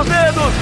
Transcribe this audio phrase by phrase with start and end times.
[0.00, 0.54] dos dedos.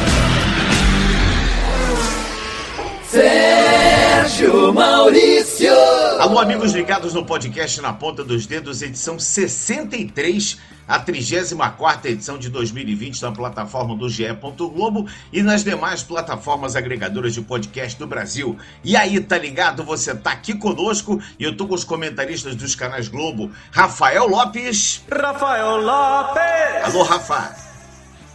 [3.07, 5.73] Sérgio Maurício.
[6.19, 12.49] Alô, amigos ligados no podcast Na Ponta dos Dedos, edição 63, a 34 edição de
[12.51, 14.27] 2020 na plataforma do GE.
[14.75, 18.59] Globo e nas demais plataformas agregadoras de podcast do Brasil.
[18.83, 19.85] E aí, tá ligado?
[19.85, 25.03] Você tá aqui conosco e eu tô com os comentaristas dos canais Globo, Rafael Lopes.
[25.11, 26.85] Rafael Lopes.
[26.85, 27.68] Alô, Rafa.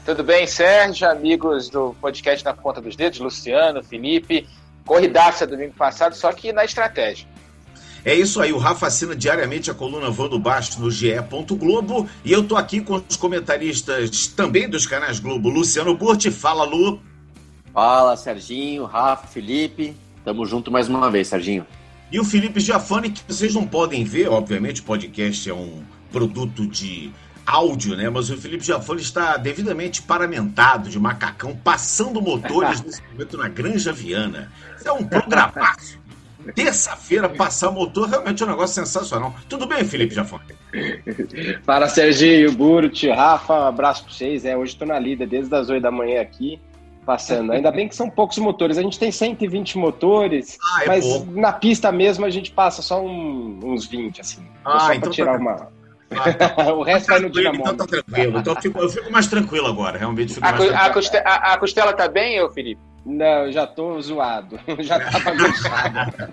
[0.05, 1.09] Tudo bem, Sérgio?
[1.09, 4.45] Amigos do podcast Na Ponta dos Dedos, Luciano, Felipe.
[4.85, 7.25] Corridaça domingo passado, só que na estratégia.
[8.03, 11.13] É isso aí, o Rafa assina diariamente a coluna Vando Basto no GE.
[11.51, 16.29] Globo e eu tô aqui com os comentaristas também dos canais Globo, Luciano Burti.
[16.29, 17.01] Fala, Lu.
[17.73, 19.95] Fala, Serginho, Rafa, Felipe.
[20.25, 21.65] Tamo junto mais uma vez, Serginho.
[22.11, 25.81] E o Felipe Giafani, que vocês não podem ver, obviamente, o podcast é um
[26.11, 27.09] produto de
[27.45, 28.09] áudio, né?
[28.09, 33.91] Mas o Felipe Giafani está devidamente paramentado de macacão, passando motores nesse momento na Granja
[33.91, 34.51] Viana.
[34.83, 36.03] É um programaço.
[36.55, 39.33] Terça-feira, passar motor, realmente é um negócio sensacional.
[39.47, 40.43] Tudo bem, Felipe Jafone?
[41.63, 44.43] Fala, Serginho, Burti, Rafa, um abraço para vocês.
[44.43, 46.59] É, hoje estou na lida desde as 8 da manhã aqui,
[47.05, 47.53] passando.
[47.53, 48.77] Ainda bem que são poucos motores.
[48.77, 51.39] A gente tem 120 motores, ah, é mas pouco.
[51.39, 54.45] na pista mesmo a gente passa só um, uns 20, assim.
[54.65, 55.39] Ah, só então tirar tá...
[55.39, 55.82] uma.
[56.17, 56.73] Ah, tá.
[56.73, 57.73] o resto tá vai no dinamômetro.
[57.73, 58.39] Então tá tranquilo.
[58.39, 60.37] Então eu fico, eu fico, mais tranquilo agora, realmente.
[60.41, 60.49] a,
[60.85, 62.81] a, coste, a, a, costela tá bem, eu, Felipe?
[63.05, 64.57] Não, já tô zoado.
[64.79, 66.31] Já tava manchado.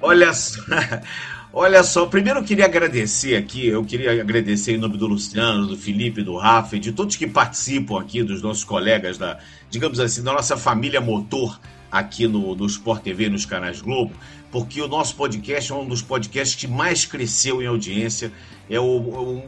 [0.00, 0.62] olha só.
[1.52, 5.76] Olha só, primeiro eu queria agradecer aqui, eu queria agradecer em nome do Luciano, do
[5.76, 9.38] Felipe, do Rafa e de todos que participam aqui, dos nossos colegas da,
[9.70, 11.60] digamos assim, da nossa família motor
[11.92, 14.12] aqui no, no Sport TV, nos canais Globo,
[14.54, 18.32] porque o nosso podcast é um dos podcasts que mais cresceu em audiência.
[18.70, 19.42] É o, o,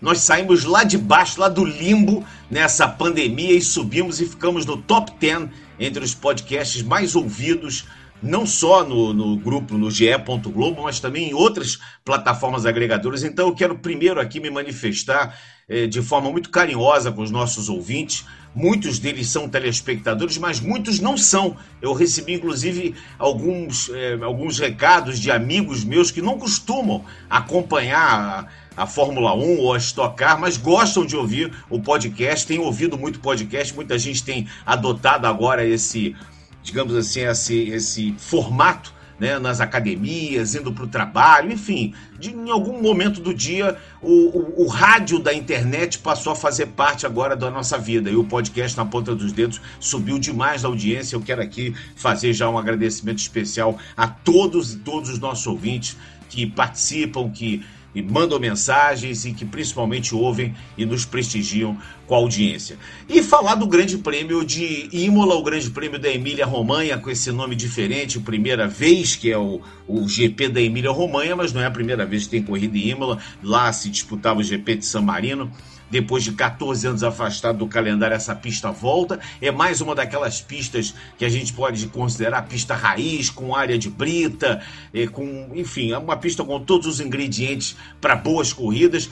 [0.00, 4.78] nós saímos lá de baixo, lá do limbo, nessa pandemia e subimos e ficamos no
[4.78, 7.84] top 10 entre os podcasts mais ouvidos,
[8.22, 10.08] não só no, no grupo, no GE.
[10.52, 13.22] Globo, mas também em outras plataformas agregadoras.
[13.22, 17.68] Então eu quero primeiro aqui me manifestar eh, de forma muito carinhosa com os nossos
[17.68, 18.24] ouvintes
[18.54, 21.56] Muitos deles são telespectadores, mas muitos não são.
[21.80, 28.82] Eu recebi, inclusive, alguns, é, alguns recados de amigos meus que não costumam acompanhar a,
[28.82, 32.98] a Fórmula 1 ou a Stock Car, mas gostam de ouvir o podcast, têm ouvido
[32.98, 36.16] muito podcast, muita gente tem adotado agora esse,
[36.62, 42.50] digamos assim, esse, esse formato né, nas academias, indo para o trabalho, enfim, de, em
[42.50, 47.34] algum momento do dia o, o, o, rádio da internet passou a fazer parte agora
[47.34, 51.16] da nossa vida e o podcast na ponta dos dedos subiu demais a audiência.
[51.16, 55.96] Eu quero aqui fazer já um agradecimento especial a todos e todos os nossos ouvintes
[56.28, 57.64] que participam, que
[57.94, 61.76] e mandam mensagens e que principalmente ouvem e nos prestigiam
[62.06, 62.78] com a audiência.
[63.08, 67.30] E falar do Grande Prêmio de Imola, o Grande Prêmio da Emília Romanha, com esse
[67.32, 71.66] nome diferente, primeira vez que é o, o GP da Emília Romanha, mas não é
[71.66, 73.18] a primeira vez que tem corrida em Imola.
[73.42, 75.50] Lá se disputava o GP de San Marino.
[75.90, 79.18] Depois de 14 anos afastado do calendário, essa pista volta.
[79.40, 83.88] É mais uma daquelas pistas que a gente pode considerar pista raiz, com área de
[83.88, 84.60] brita,
[84.92, 89.08] é, com, enfim, é uma pista com todos os ingredientes para boas corridas.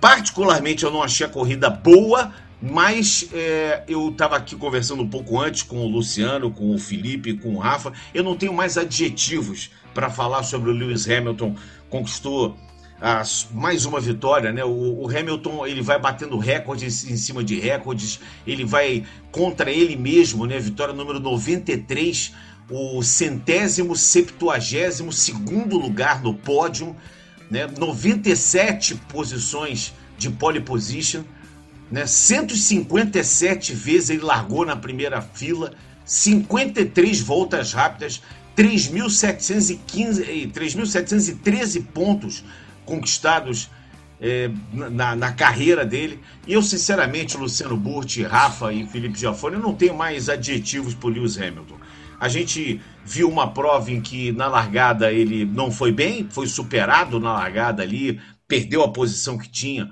[0.00, 5.38] Particularmente, eu não achei a corrida boa, mas é, eu estava aqui conversando um pouco
[5.38, 7.92] antes com o Luciano, com o Felipe, com o Rafa.
[8.12, 11.54] Eu não tenho mais adjetivos para falar sobre o Lewis Hamilton.
[11.88, 12.56] Conquistou
[13.52, 14.62] mais uma vitória, né?
[14.62, 19.96] O, o, Hamilton ele vai batendo recordes em cima de recordes, ele vai contra ele
[19.96, 20.58] mesmo, né?
[20.58, 22.34] Vitória número 93,
[22.68, 26.94] o centésimo, septuagésimo segundo lugar no pódio,
[27.50, 27.66] né?
[27.66, 31.22] 97 posições de pole position,
[31.90, 32.06] né?
[32.06, 35.72] 157 vezes ele largou na primeira fila,
[36.04, 38.20] 53 voltas rápidas,
[38.54, 42.44] 3.715, 3.713 pontos
[42.84, 43.70] conquistados
[44.20, 46.20] é, na, na, carreira dele.
[46.46, 51.12] E eu, sinceramente, Luciano Burti, Rafa e Felipe Giafone, eu não tenho mais adjetivos por
[51.12, 51.78] Lewis Hamilton.
[52.18, 57.18] A gente viu uma prova em que na largada ele não foi bem, foi superado
[57.18, 59.90] na largada ali, perdeu a posição que tinha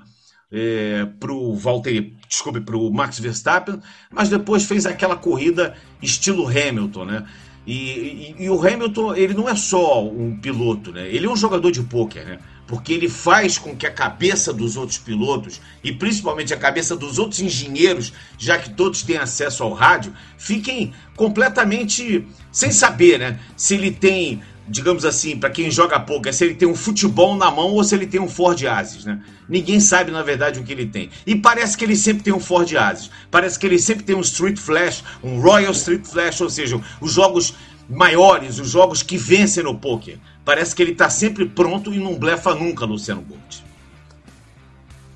[0.51, 3.79] é, para o Valtteri, desculpe, para o Max Verstappen,
[4.11, 7.25] mas depois fez aquela corrida estilo Hamilton, né?
[7.65, 11.07] E, e, e, o Hamilton, ele não é só um piloto, né?
[11.07, 12.39] Ele é um jogador de pôquer, né?
[12.69, 17.17] Porque ele faz com que a cabeça dos outros pilotos e principalmente a cabeça dos
[17.17, 23.39] outros engenheiros, já que todos têm acesso ao rádio, fiquem completamente sem saber, né?
[23.57, 27.35] Se ele tem digamos assim, para quem joga pouco, é se ele tem um futebol
[27.35, 29.19] na mão ou se ele tem um Ford Asis, né?
[29.49, 31.09] Ninguém sabe, na verdade, o que ele tem.
[31.25, 33.09] E parece que ele sempre tem um Ford Asis.
[33.31, 37.11] Parece que ele sempre tem um Street Flash, um Royal Street Flash, ou seja, os
[37.11, 37.55] jogos
[37.89, 40.19] maiores, os jogos que vencem no poker.
[40.49, 43.63] Parece que ele está sempre pronto e não blefa nunca, Luciano Gold.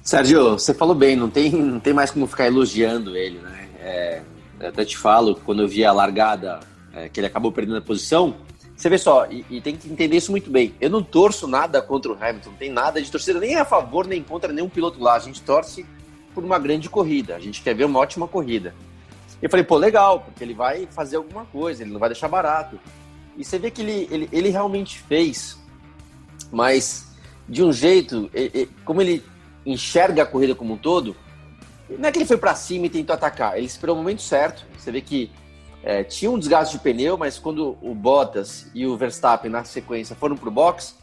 [0.03, 3.67] Sérgio, você falou bem, não tem, não tem mais como ficar elogiando ele, né?
[3.79, 4.21] É,
[4.59, 6.59] até te falo, quando eu vi a largada,
[6.93, 8.35] é, que ele acabou perdendo a posição,
[8.75, 10.75] você vê só, e, e, tem que entender isso muito bem.
[10.79, 14.05] Eu não torço nada contra o Hamilton, não tem nada de torcida nem a favor
[14.05, 15.15] nem contra nenhum piloto lá.
[15.15, 15.83] A gente torce
[16.35, 18.75] por uma grande corrida, a gente quer ver uma ótima corrida.
[19.41, 22.79] Eu falei, pô, legal, porque ele vai fazer alguma coisa, ele não vai deixar barato.
[23.37, 25.57] E você vê que ele, ele, ele realmente fez,
[26.51, 27.07] mas
[27.47, 29.23] de um jeito, ele, como ele
[29.65, 31.15] enxerga a corrida como um todo,
[31.89, 34.65] não é que ele foi para cima e tentou atacar, ele esperou o momento certo.
[34.77, 35.31] Você vê que
[35.83, 40.15] é, tinha um desgaste de pneu, mas quando o Bottas e o Verstappen na sequência
[40.15, 40.95] foram pro box,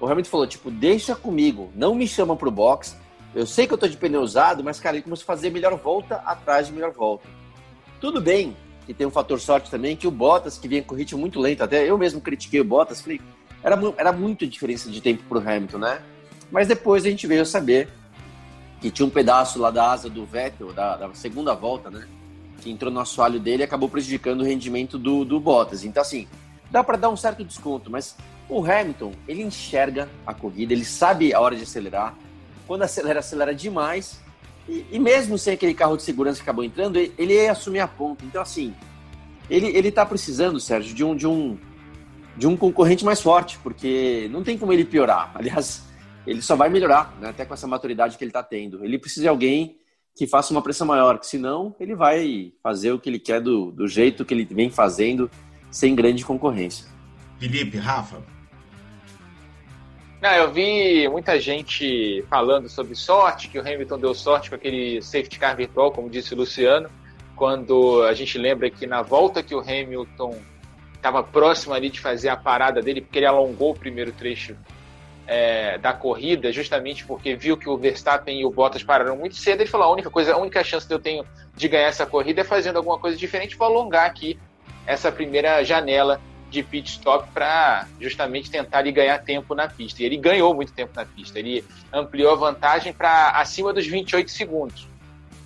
[0.00, 2.96] o Hamilton falou, tipo, deixa comigo, não me chamam pro box.
[3.34, 5.76] Eu sei que eu tô de pneu usado, mas, cara, ele começou a fazer melhor
[5.76, 7.28] volta atrás de melhor volta.
[8.00, 8.56] Tudo bem
[8.88, 11.62] que tem um fator sorte também, que o Bottas, que vinha com ritmo muito lento,
[11.62, 13.20] até eu mesmo critiquei o Bottas, falei,
[13.62, 16.00] era, era muito diferença de tempo pro Hamilton, né?
[16.50, 17.90] Mas depois a gente veio saber
[18.80, 22.08] que tinha um pedaço lá da asa do Vettel, da, da segunda volta, né?
[22.58, 25.84] que entrou no assoalho dele e acabou prejudicando o rendimento do, do Bottas.
[25.84, 26.26] Então, assim,
[26.70, 28.16] dá para dar um certo desconto, mas
[28.48, 32.16] o Hamilton, ele enxerga a corrida, ele sabe a hora de acelerar.
[32.66, 34.20] Quando acelera, acelera demais.
[34.68, 37.80] E, e mesmo sem aquele carro de segurança que acabou entrando, ele, ele ia assumir
[37.80, 38.24] a ponta.
[38.24, 38.74] Então, assim,
[39.48, 41.58] ele, ele tá precisando, Sérgio, de um, de, um,
[42.36, 45.32] de um concorrente mais forte, porque não tem como ele piorar.
[45.36, 45.84] Aliás,
[46.26, 48.84] ele só vai melhorar, né, até com essa maturidade que ele está tendo.
[48.84, 49.78] Ele precisa de alguém
[50.14, 53.70] que faça uma pressão maior, que senão ele vai fazer o que ele quer do,
[53.70, 55.30] do jeito que ele vem fazendo,
[55.70, 56.86] sem grande concorrência.
[57.38, 58.22] Felipe, Rafa.
[60.20, 65.00] Não, eu vi muita gente falando sobre sorte, que o Hamilton deu sorte com aquele
[65.00, 66.90] safety car virtual, como disse o Luciano,
[67.36, 70.36] quando a gente lembra que na volta que o Hamilton
[70.92, 74.56] estava próximo ali de fazer a parada dele, porque ele alongou o primeiro trecho
[75.24, 79.60] é, da corrida, justamente porque viu que o Verstappen e o Bottas pararam muito cedo,
[79.60, 81.24] ele falou: a única coisa, a única chance que eu tenho
[81.54, 84.36] de ganhar essa corrida é fazendo alguma coisa diferente, vou alongar aqui
[84.84, 90.02] essa primeira janela de pit stop para justamente tentar ali, ganhar tempo na pista.
[90.02, 94.30] E ele ganhou muito tempo na pista, ele ampliou a vantagem para acima dos 28
[94.30, 94.88] segundos.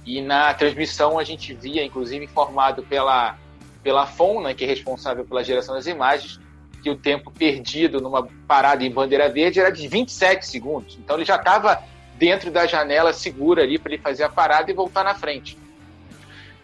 [0.04, 3.36] E na transmissão a gente via, inclusive informado pela,
[3.82, 6.40] pela FON, né, que é responsável pela geração das imagens,
[6.82, 10.98] que o tempo perdido numa parada em bandeira verde era de 27 segundos.
[10.98, 11.82] Então ele já estava
[12.16, 15.56] dentro da janela segura ali para ele fazer a parada e voltar na frente.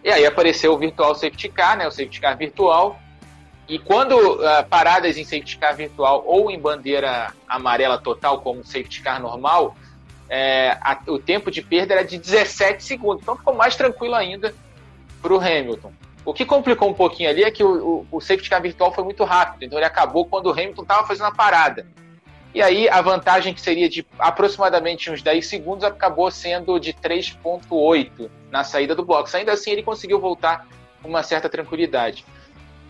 [0.03, 3.01] E aí apareceu o virtual safety car, né, o safety car virtual.
[3.69, 9.03] E quando uh, paradas em safety car virtual ou em bandeira amarela total, como safety
[9.03, 9.77] car normal,
[10.29, 13.23] é, a, o tempo de perda era de 17 segundos.
[13.23, 14.55] Então ficou mais tranquilo ainda
[15.21, 15.93] para o Hamilton.
[16.25, 19.05] O que complicou um pouquinho ali é que o, o, o safety car virtual foi
[19.05, 21.87] muito rápido, então ele acabou quando o Hamilton estava fazendo a parada.
[22.55, 28.31] E aí a vantagem que seria de aproximadamente uns 10 segundos acabou sendo de 3.8
[28.51, 29.35] na saída do box.
[29.35, 30.67] Ainda assim ele conseguiu voltar
[31.03, 32.25] com uma certa tranquilidade.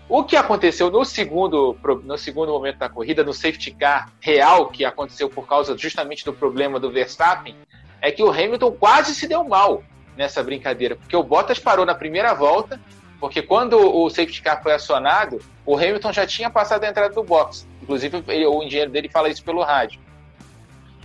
[0.08, 4.84] O que aconteceu no segundo, no segundo momento da corrida, no safety car real, que
[4.84, 7.54] aconteceu por causa justamente do problema do Verstappen,
[8.00, 9.82] é que o Hamilton quase se deu mal
[10.16, 12.80] nessa brincadeira, porque o Bottas parou na primeira volta
[13.20, 17.22] porque quando o safety car foi acionado, o Hamilton já tinha passado a entrada do
[17.22, 17.66] box.
[17.82, 20.00] Inclusive, ele, o engenheiro dele fala isso pelo rádio.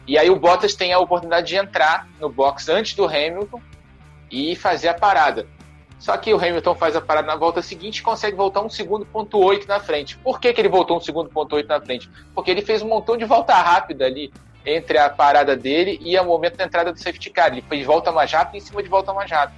[0.05, 3.62] E aí o Bottas tem a oportunidade de entrar no box antes do Hamilton
[4.29, 5.48] e fazer a parada.
[6.03, 9.05] Só que o Hamilton faz a parada na volta seguinte e consegue voltar um segundo
[9.05, 10.17] ponto oito na frente.
[10.17, 12.10] Por que, que ele voltou um segundo ponto oito na frente?
[12.36, 14.29] Porque ele fez um montão de volta rápida ali
[14.65, 17.53] entre a parada dele e o momento da entrada do safety car.
[17.53, 19.57] Ele fez volta mais rápida em cima de volta mais rápida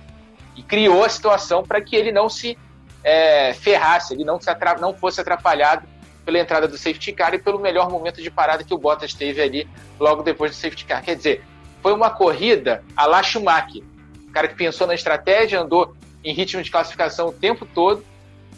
[0.55, 2.55] e criou a situação para que ele não se
[3.03, 4.47] é, ferrasse, ele não, se
[4.79, 5.87] não fosse atrapalhado
[6.23, 9.41] pela entrada do safety car e pelo melhor momento de parada que o Bottas teve
[9.41, 9.67] ali
[9.99, 11.01] logo depois do safety car.
[11.01, 11.43] Quer dizer,
[11.81, 13.81] foi uma corrida a la Schumacher.
[14.27, 18.03] O cara que pensou na estratégia, andou em ritmo de classificação o tempo todo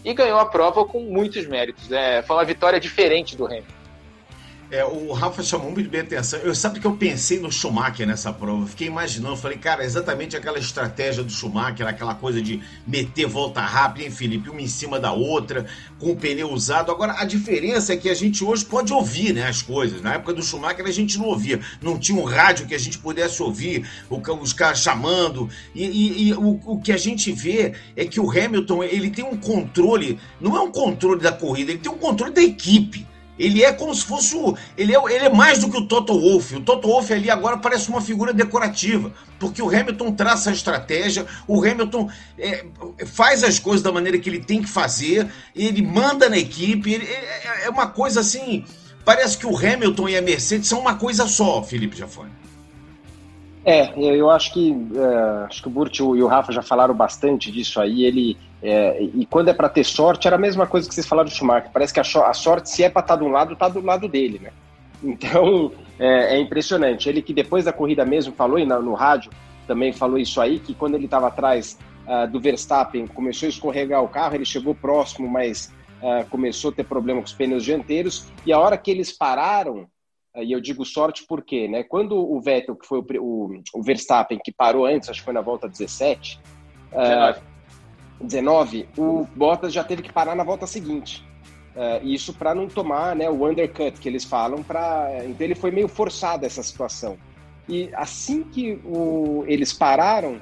[0.03, 1.91] e ganhou a prova com muitos méritos.
[1.91, 3.76] É, foi uma vitória diferente do Hamilton.
[4.69, 6.39] É, o Rafa chamou muito bem a atenção.
[6.39, 8.67] Eu sabe que eu pensei no Schumacher nessa prova.
[8.67, 14.03] Fiquei imaginando, falei, cara, exatamente aquela estratégia do Schumacher, aquela coisa de meter volta rápida,
[14.03, 14.49] hein, Felipe?
[14.49, 15.65] Uma em cima da outra,
[15.97, 16.91] com o pneu usado.
[16.91, 20.01] Agora, a diferença é que a gente hoje pode ouvir, né, as coisas.
[20.01, 21.61] Na época do Schumacher a gente não ouvia.
[21.81, 25.49] Não tinha um rádio que a gente pudesse ouvir, os caras chamando.
[25.73, 29.23] E, e, e o, o que a gente vê é que o Hamilton, ele tem
[29.23, 33.07] um controle, não é um controle da corrida, ele tem um controle da equipe
[33.37, 34.57] Ele é como se fosse o.
[34.77, 36.55] Ele é, ele é mais do que o Toto Wolff.
[36.55, 39.11] O Toto Wolff ali agora parece uma figura decorativa.
[39.39, 42.65] Porque o Hamilton traça a estratégia, o Hamilton é,
[43.05, 46.93] faz as coisas da maneira que ele tem que fazer, ele manda na equipe.
[46.93, 48.65] Ele, é, é uma coisa assim.
[49.05, 52.31] Parece que o Hamilton e a Mercedes são uma coisa só, Felipe Jafone.
[53.63, 57.51] É, eu acho que é, acho que o Burt e o Rafa já falaram bastante
[57.51, 58.05] disso aí.
[58.05, 61.29] Ele é, e quando é para ter sorte, era a mesma coisa que vocês falaram
[61.29, 61.69] do Schumacher.
[61.71, 63.81] Parece que a, a sorte, se é para estar tá de um lado, está do
[63.81, 64.51] lado dele, né?
[65.03, 67.07] Então é, é, impressionante.
[67.07, 69.31] Ele que depois da corrida mesmo falou e no, no rádio
[69.67, 74.03] também falou isso aí que quando ele estava atrás uh, do Verstappen começou a escorregar
[74.03, 75.71] o carro, ele chegou próximo, mas
[76.01, 78.27] uh, começou a ter problema com os pneus dianteiros.
[78.43, 79.87] E a hora que eles pararam
[80.35, 81.83] e eu digo sorte porque, né?
[81.83, 85.33] Quando o Vettel, que foi o, o, o Verstappen, que parou antes, acho que foi
[85.33, 86.39] na volta 17,
[86.91, 87.43] 19, uh,
[88.21, 91.25] 19 o Bottas já teve que parar na volta seguinte.
[91.75, 94.63] Uh, isso para não tomar né, o undercut que eles falam.
[94.63, 95.09] Pra...
[95.25, 97.17] Então ele foi meio forçado essa situação.
[97.69, 100.39] E assim que o, eles pararam,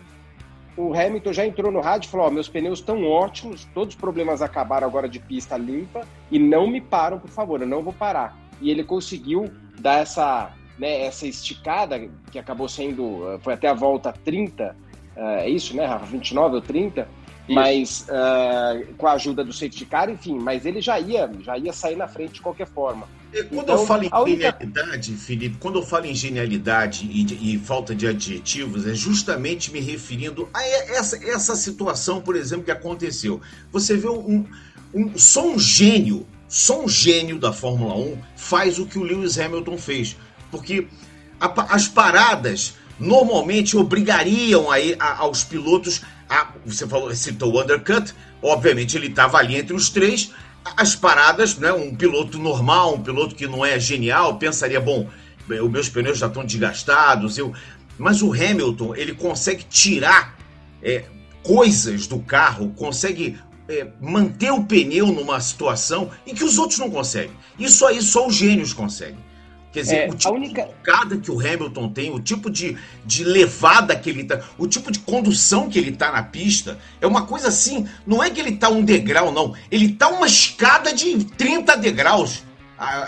[0.78, 4.00] o Hamilton já entrou no rádio e falou: oh, meus pneus estão ótimos, todos os
[4.00, 7.94] problemas acabaram agora de pista limpa e não me param, por favor, eu não vou
[7.94, 8.38] parar.
[8.62, 14.14] E ele conseguiu dar essa, né, essa esticada, que acabou sendo, foi até a volta
[14.14, 14.76] 30,
[15.16, 16.06] uh, é isso, né, Rafa?
[16.06, 17.25] 29 ou 30, isso.
[17.48, 21.72] Mas uh, com a ajuda do safety car, enfim, mas ele já ia, já ia
[21.72, 23.08] sair na frente de qualquer forma.
[23.32, 24.58] E quando então, eu falo em única...
[24.60, 29.80] genialidade, Felipe, quando eu falo em genialidade e, e, falta de adjetivos, é justamente me
[29.80, 33.42] referindo a essa, essa situação, por exemplo, que aconteceu.
[33.72, 34.46] Você vê um,
[34.94, 39.38] um só um gênio só um gênio da Fórmula 1 faz o que o Lewis
[39.38, 40.16] Hamilton fez.
[40.52, 40.88] Porque
[41.40, 46.50] a, as paradas normalmente obrigariam a, a, aos pilotos a.
[46.66, 50.32] Você falou, citou o undercut, obviamente ele estava ali entre os três.
[50.76, 55.10] As paradas, né, um piloto normal, um piloto que não é genial, pensaria: bom,
[55.48, 57.54] os meus pneus já estão desgastados, eu.
[57.98, 60.38] Mas o Hamilton, ele consegue tirar
[60.84, 61.06] é,
[61.44, 63.40] coisas do carro, consegue
[63.70, 67.36] é, manter o pneu numa situação em que os outros não conseguem.
[67.58, 69.25] Isso aí só os gênios conseguem.
[69.76, 70.62] Quer dizer, é, o tipo única...
[70.62, 74.66] de tocada que o Hamilton tem, o tipo de, de levada que ele tá, o
[74.66, 78.40] tipo de condução que ele tá na pista, é uma coisa assim, não é que
[78.40, 79.54] ele tá um degrau, não.
[79.70, 82.42] Ele tá uma escada de 30 degraus.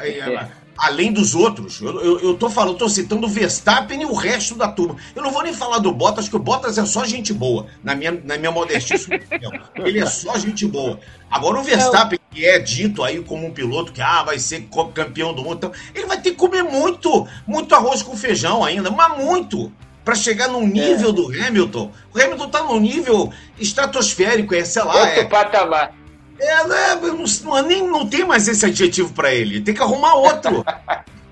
[0.02, 1.82] É além dos outros.
[1.82, 4.98] Eu, eu, eu tô falando, tô citando o Verstappen e o resto da turma.
[5.16, 7.96] Eu não vou nem falar do Bottas, que o Bottas é só gente boa, na
[7.96, 9.52] minha, na minha modestíssima opinião.
[9.76, 11.00] Ele é só gente boa.
[11.30, 15.34] Agora o Verstappen, que é dito aí como um piloto que ah, vai ser campeão
[15.34, 19.18] do mundo, então, ele vai ter que comer muito, muito arroz com feijão ainda, mas
[19.18, 19.72] muito
[20.06, 21.14] para chegar no nível é.
[21.14, 21.92] do Hamilton.
[22.14, 23.30] O Hamilton tá num nível
[23.60, 24.96] estratosférico, é, sei lá.
[24.96, 25.94] Outro é, patamar.
[26.40, 29.62] É, né, não, não, nem, não tem mais esse adjetivo para ele.
[29.62, 30.64] Tem que arrumar outro.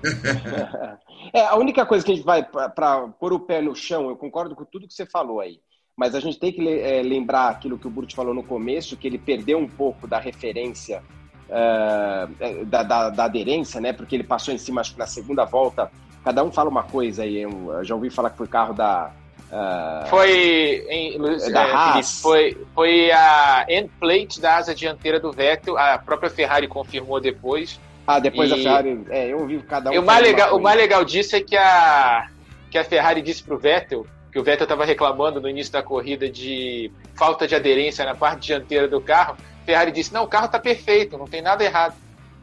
[1.32, 4.16] é, a única coisa que a gente vai para pôr o pé no chão, eu
[4.16, 5.60] concordo com tudo que você falou aí.
[5.96, 9.06] Mas a gente tem que é, lembrar aquilo que o Burt falou no começo, que
[9.06, 11.02] ele perdeu um pouco da referência,
[11.48, 13.94] uh, da, da, da, aderência, né?
[13.94, 15.90] Porque ele passou em cima, acho que na segunda volta,
[16.22, 17.40] cada um fala uma coisa aí.
[17.40, 19.10] Eu já ouvi falar que foi carro da,
[19.46, 21.18] Uh, foi em,
[21.52, 25.78] da é, Felipe, foi, foi a end plate da asa dianteira do Vettel.
[25.78, 27.80] A própria Ferrari confirmou depois.
[28.06, 28.54] Ah, depois e...
[28.54, 29.06] a Ferrari.
[29.08, 29.94] É, eu ouvi cada um.
[29.94, 32.28] E o mais, legal, o mais legal disso é que a,
[32.70, 36.28] que a Ferrari disse pro Vettel que o Vettel estava reclamando no início da corrida
[36.28, 39.36] de falta de aderência na parte dianteira do carro.
[39.64, 41.94] Ferrari disse: Não, o carro está perfeito, não tem nada errado.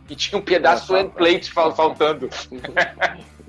[0.10, 2.30] E tinha um pedaço end plate faltando.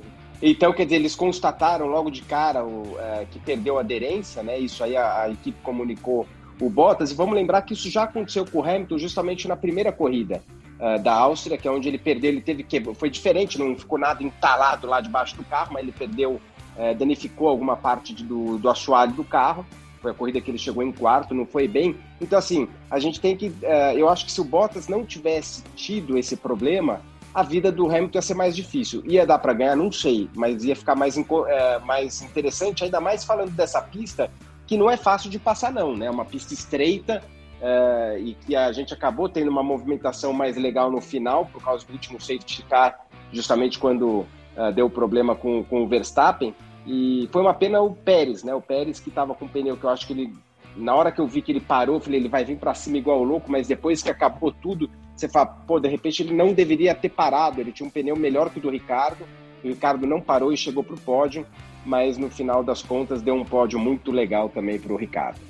[0.46, 4.58] Então, quer dizer, eles constataram logo de cara o, é, que perdeu aderência, né?
[4.58, 6.26] Isso aí a, a, equipe comunicou
[6.60, 7.10] o Bottas.
[7.10, 10.42] E vamos lembrar que isso já aconteceu com o Hamilton justamente na primeira corrida
[10.78, 12.78] uh, da Áustria, que é onde ele perdeu, ele teve que.
[12.92, 17.48] Foi diferente, não ficou nada entalado lá debaixo do carro, mas ele perdeu, uh, danificou
[17.48, 19.64] alguma parte de, do, do assoalho do carro.
[20.02, 21.96] Foi a corrida que ele chegou em quarto, não foi bem.
[22.20, 23.46] Então, assim, a gente tem que.
[23.46, 27.00] Uh, eu acho que se o Bottas não tivesse tido esse problema,
[27.34, 29.02] a vida do Hamilton ia ser mais difícil.
[29.04, 33.24] Ia dar para ganhar, não sei, mas ia ficar mais, é, mais interessante, ainda mais
[33.24, 34.30] falando dessa pista,
[34.66, 36.06] que não é fácil de passar, não, né?
[36.06, 37.22] É uma pista estreita
[37.60, 41.84] é, e que a gente acabou tendo uma movimentação mais legal no final, por causa
[41.84, 43.00] do último safety car,
[43.32, 44.24] justamente quando
[44.56, 46.54] é, deu problema com, com o Verstappen.
[46.86, 48.54] E foi uma pena o Pérez, né?
[48.54, 50.32] O Pérez que estava com o pneu que eu acho que ele
[50.76, 52.96] na hora que eu vi que ele parou, eu falei, ele vai vir para cima
[52.96, 56.52] igual o louco, mas depois que acabou tudo, você fala, pô, de repente ele não
[56.52, 59.24] deveria ter parado, ele tinha um pneu melhor que o do Ricardo,
[59.62, 61.46] o Ricardo não parou e chegou para o pódio,
[61.84, 65.40] mas no final das contas deu um pódio muito legal também para o Ricardo.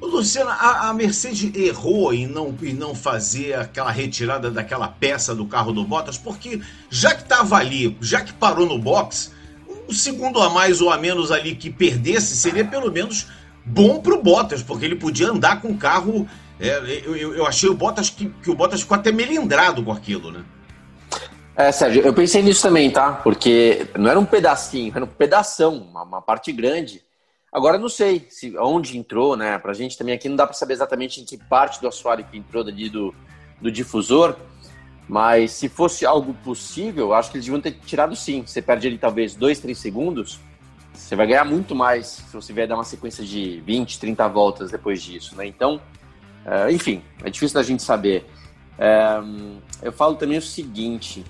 [0.00, 5.46] Luciana, a, a, Mercedes errou em não, em não fazer aquela retirada daquela peça do
[5.46, 9.32] carro do Bottas, porque já que estava ali, já que parou no box,
[9.88, 13.28] um segundo a mais ou a menos ali que perdesse seria pelo menos
[13.64, 16.26] bom para o Bottas, porque ele podia andar com o carro.
[16.68, 20.30] É, eu, eu, achei o Bottas que, que o Bottas ficou até melindrado com aquilo,
[20.30, 20.44] né?
[21.56, 23.12] É, Sérgio, eu pensei nisso também, tá?
[23.12, 27.02] Porque não era um pedacinho, era um pedação, uma, uma parte grande.
[27.52, 29.58] Agora não sei se onde entrou, né?
[29.58, 32.36] Pra gente também aqui não dá para saber exatamente em que parte do assoalho que
[32.36, 33.14] entrou ali do,
[33.60, 34.34] do difusor.
[35.06, 38.42] Mas se fosse algo possível, acho que eles deviam ter tirado sim.
[38.44, 40.40] Você perde ali talvez 2, 3 segundos,
[40.94, 44.70] você vai ganhar muito mais se você vier dar uma sequência de 20, 30 voltas
[44.70, 45.46] depois disso, né?
[45.46, 45.80] Então,
[46.44, 48.26] é, enfim, é difícil da gente saber.
[48.78, 49.18] É,
[49.82, 51.24] eu falo também o seguinte: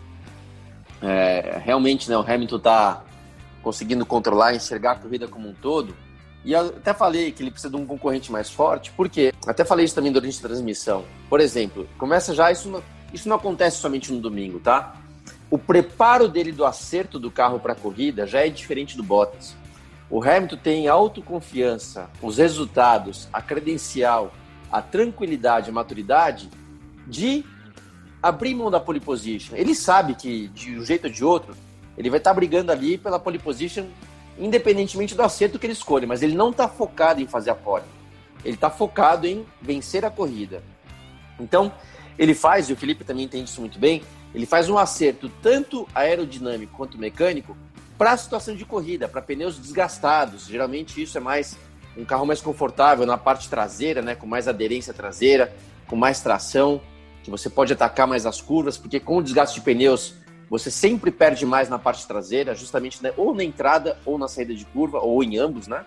[1.02, 3.04] é, realmente, né, o Hamilton está
[3.62, 5.94] conseguindo controlar, enxergar a corrida como um todo.
[6.44, 9.86] E eu até falei que ele precisa de um concorrente mais forte, porque até falei
[9.86, 11.04] isso também durante a transmissão.
[11.30, 12.82] Por exemplo, começa já isso não,
[13.14, 14.96] isso não acontece somente no domingo, tá?
[15.50, 19.56] O preparo dele do acerto do carro para a corrida já é diferente do Bottas.
[20.10, 24.32] O Hamilton tem autoconfiança, os resultados, a credencial,
[24.74, 26.50] a tranquilidade, a maturidade
[27.06, 27.44] de
[28.20, 29.54] abrir mão da pole position.
[29.54, 31.54] Ele sabe que de um jeito ou de outro
[31.96, 33.86] ele vai estar tá brigando ali pela pole position
[34.36, 37.84] independentemente do acerto que ele escolhe, mas ele não está focado em fazer a pole.
[38.44, 40.60] Ele está focado em vencer a corrida.
[41.38, 41.72] Então,
[42.18, 44.02] ele faz, e o Felipe também entende isso muito bem,
[44.34, 47.56] ele faz um acerto tanto aerodinâmico quanto mecânico
[47.96, 50.48] para a situação de corrida, para pneus desgastados.
[50.48, 51.56] Geralmente isso é mais
[51.96, 55.54] um carro mais confortável na parte traseira, né, com mais aderência traseira,
[55.86, 56.80] com mais tração,
[57.22, 60.14] que você pode atacar mais as curvas, porque com o desgaste de pneus
[60.48, 64.54] você sempre perde mais na parte traseira, justamente né, ou na entrada ou na saída
[64.54, 65.84] de curva, ou em ambos, né?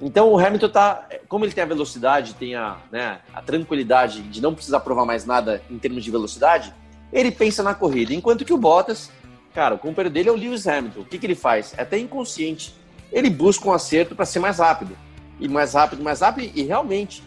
[0.00, 4.40] Então o Hamilton tá, como ele tem a velocidade, tem a, né, a tranquilidade de
[4.40, 6.74] não precisar provar mais nada em termos de velocidade,
[7.12, 8.12] ele pensa na corrida.
[8.12, 9.10] Enquanto que o Bottas,
[9.54, 11.00] cara, o companheiro dele é o Lewis Hamilton.
[11.00, 11.74] O que, que ele faz?
[11.76, 12.74] É até inconsciente.
[13.10, 14.96] Ele busca um acerto para ser mais rápido.
[15.38, 16.50] E mais rápido, mais rápido.
[16.54, 17.22] E realmente,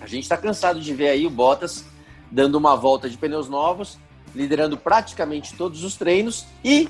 [0.00, 1.84] a gente está cansado de ver aí o Bottas
[2.30, 3.98] dando uma volta de pneus novos
[4.34, 6.88] liderando praticamente todos os treinos e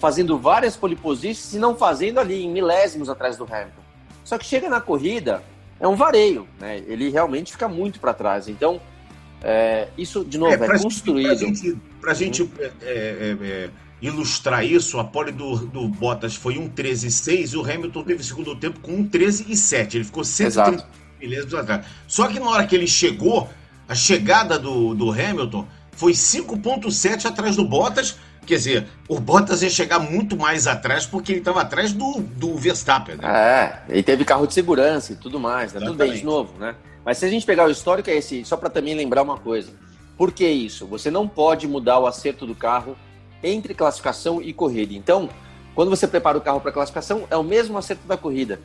[0.00, 3.82] fazendo várias pole positions e não fazendo ali em milésimos atrás do Hamilton.
[4.24, 5.42] Só que chega na corrida,
[5.78, 6.78] é um vareio, né?
[6.86, 8.48] Ele realmente fica muito para trás.
[8.48, 8.80] Então,
[9.42, 11.28] é, isso, de novo, é, é construído.
[11.28, 13.70] Para gente, pra gente é, é, é,
[14.02, 18.80] ilustrar isso, a pole do, do Bottas foi 1,13,6 e o Hamilton teve segundo tempo
[18.80, 19.94] com 1,13,7.
[19.94, 20.84] Ele ficou 130
[21.20, 21.86] milésimos atrás.
[22.08, 23.48] Só que na hora que ele chegou,
[23.88, 28.16] a chegada do, do Hamilton foi 5,7 atrás do Bottas.
[28.44, 32.56] Quer dizer, o Bottas ia chegar muito mais atrás porque ele estava atrás do, do
[32.56, 33.14] Verstappen.
[33.14, 33.22] Né?
[33.24, 35.78] É, ele teve carro de segurança e tudo mais, né?
[35.78, 36.74] Tudo bem, de novo, né?
[37.04, 39.70] Mas se a gente pegar o histórico, é esse, só para também lembrar uma coisa.
[40.16, 40.86] Por que isso?
[40.88, 42.96] Você não pode mudar o acerto do carro
[43.42, 44.94] entre classificação e corrida.
[44.94, 45.28] Então,
[45.74, 48.60] quando você prepara o carro para classificação, é o mesmo acerto da corrida.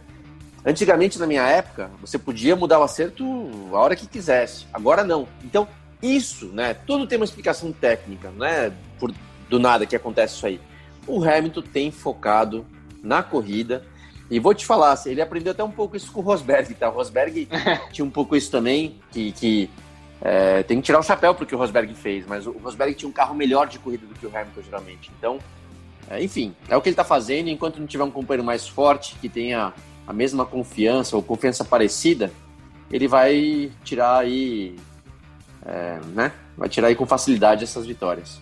[0.65, 3.23] Antigamente, na minha época, você podia mudar o acerto
[3.71, 4.65] a hora que quisesse.
[4.73, 5.27] Agora não.
[5.43, 5.67] Então,
[6.01, 6.73] isso, né?
[6.73, 8.73] Tudo tem uma explicação técnica, né?
[8.99, 9.13] Por
[9.49, 10.59] do nada que acontece isso aí.
[11.07, 12.65] O Hamilton tem focado
[13.01, 13.85] na corrida.
[14.29, 16.89] E vou te falar, ele aprendeu até um pouco isso com o Rosberg, tá?
[16.89, 17.47] O Rosberg
[17.93, 19.69] tinha um pouco isso também, que, que
[20.21, 23.13] é, tem que tirar o chapéu porque o Rosberg fez, mas o Rosberg tinha um
[23.13, 25.11] carro melhor de corrida do que o Hamilton, geralmente.
[25.17, 25.39] Então,
[26.09, 27.49] é, enfim, é o que ele está fazendo.
[27.49, 29.73] Enquanto não tiver um companheiro mais forte, que tenha
[30.05, 32.31] a mesma confiança ou confiança parecida,
[32.91, 34.75] ele vai tirar aí
[35.67, 36.31] é, né?
[36.57, 38.39] Vai tirar aí com facilidade essas vitórias.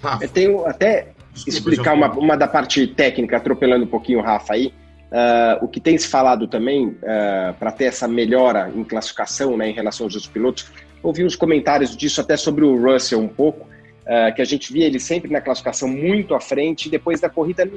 [0.00, 0.24] Rafa.
[0.24, 4.54] Eu tenho até Desculpa, explicar uma, uma da parte técnica, atropelando um pouquinho o Rafa
[4.54, 4.72] aí.
[5.10, 9.56] Uh, o que tem se falado também, uh, é, para ter essa melhora em classificação
[9.56, 10.70] né, em relação aos outros pilotos,
[11.02, 14.86] ouvi uns comentários disso até sobre o Russell um pouco, uh, que a gente via
[14.86, 17.68] ele sempre na classificação muito à frente, e depois da corrida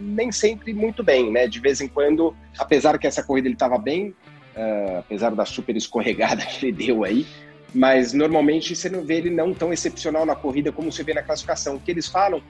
[0.00, 1.46] nem sempre muito bem, né?
[1.46, 4.14] De vez em quando, apesar que essa corrida ele estava bem,
[4.98, 7.26] apesar da super escorregada que ele deu aí,
[7.72, 11.22] mas normalmente você não vê ele não tão excepcional na corrida como você vê na
[11.22, 11.76] classificação.
[11.76, 12.42] O que eles falam,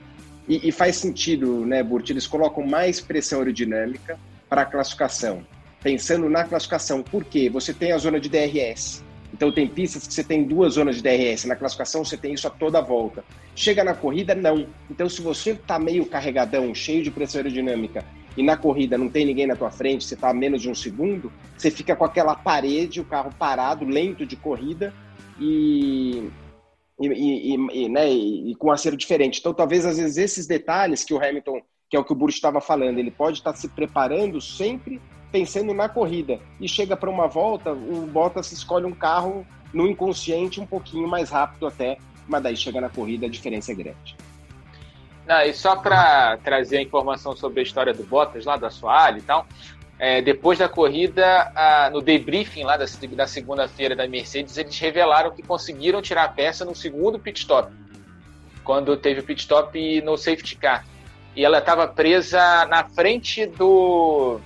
[0.49, 2.09] e, e faz sentido, né, Burt?
[2.11, 5.45] Eles colocam mais pressão aerodinâmica para a classificação,
[5.83, 7.03] pensando na classificação.
[7.03, 7.51] Por quê?
[7.51, 9.05] Você tem a zona de DRS.
[9.33, 11.45] Então tem pistas que você tem duas zonas de DRS.
[11.45, 13.25] Na classificação você tem isso a toda volta.
[13.55, 14.67] Chega na corrida, não.
[14.91, 18.05] Então se você está meio carregadão, cheio de pressão aerodinâmica,
[18.37, 20.75] e na corrida não tem ninguém na tua frente, você está a menos de um
[20.75, 24.95] segundo, você fica com aquela parede, o carro parado, lento de corrida,
[25.41, 26.31] e,
[27.01, 29.41] e, e, e né, e, com acerto diferente.
[29.41, 31.61] Então, talvez, às vezes, esses detalhes que o Hamilton,
[31.91, 35.75] que é o que o Burch estava falando, ele pode estar se preparando sempre pensando
[35.75, 36.41] na corrida.
[36.61, 41.31] E chega para uma volta, o Bottas escolhe um carro no inconsciente um pouquinho mais
[41.31, 44.17] rápido até, mas daí chega na corrida a diferença é grande.
[45.27, 49.19] Não, e só para trazer a informação sobre a história do Bottas lá da Soalho
[49.19, 49.47] e tal,
[49.99, 55.35] é, depois da corrida, a, no debriefing lá da, da segunda-feira da Mercedes, eles revelaram
[55.35, 57.71] que conseguiram tirar a peça no segundo pit stop,
[58.65, 60.87] quando teve o pit stop no safety car.
[61.37, 64.41] E ela estava presa na frente do,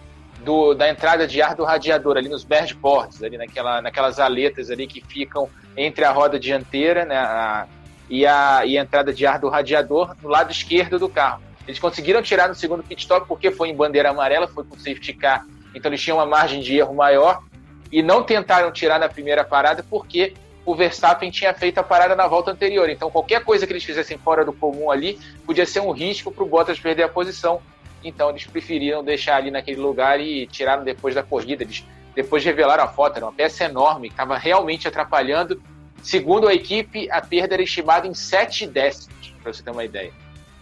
[0.45, 4.87] do, da entrada de ar do radiador, ali nos boards, ali naquela, naquelas aletas ali
[4.87, 7.67] que ficam entre a roda dianteira né, a,
[8.11, 11.43] e, a, e a entrada de ar do radiador no lado esquerdo do carro.
[11.67, 15.13] Eles conseguiram tirar no segundo pit stop porque foi em bandeira amarela, foi com safety
[15.13, 17.43] car, então eles tinham uma margem de erro maior
[17.91, 22.27] e não tentaram tirar na primeira parada porque o Verstappen tinha feito a parada na
[22.27, 22.89] volta anterior.
[22.89, 26.45] Então qualquer coisa que eles fizessem fora do comum ali podia ser um risco para
[26.45, 27.61] o Bottas perder a posição.
[28.05, 31.63] Então eles preferiram deixar ali naquele lugar e tiraram depois da corrida.
[31.63, 31.85] Eles
[32.15, 35.63] depois revelaram a foto, era uma peça enorme, estava realmente atrapalhando.
[36.03, 40.13] Segundo a equipe, a perda era estimada em 7 décimos, para você ter uma ideia.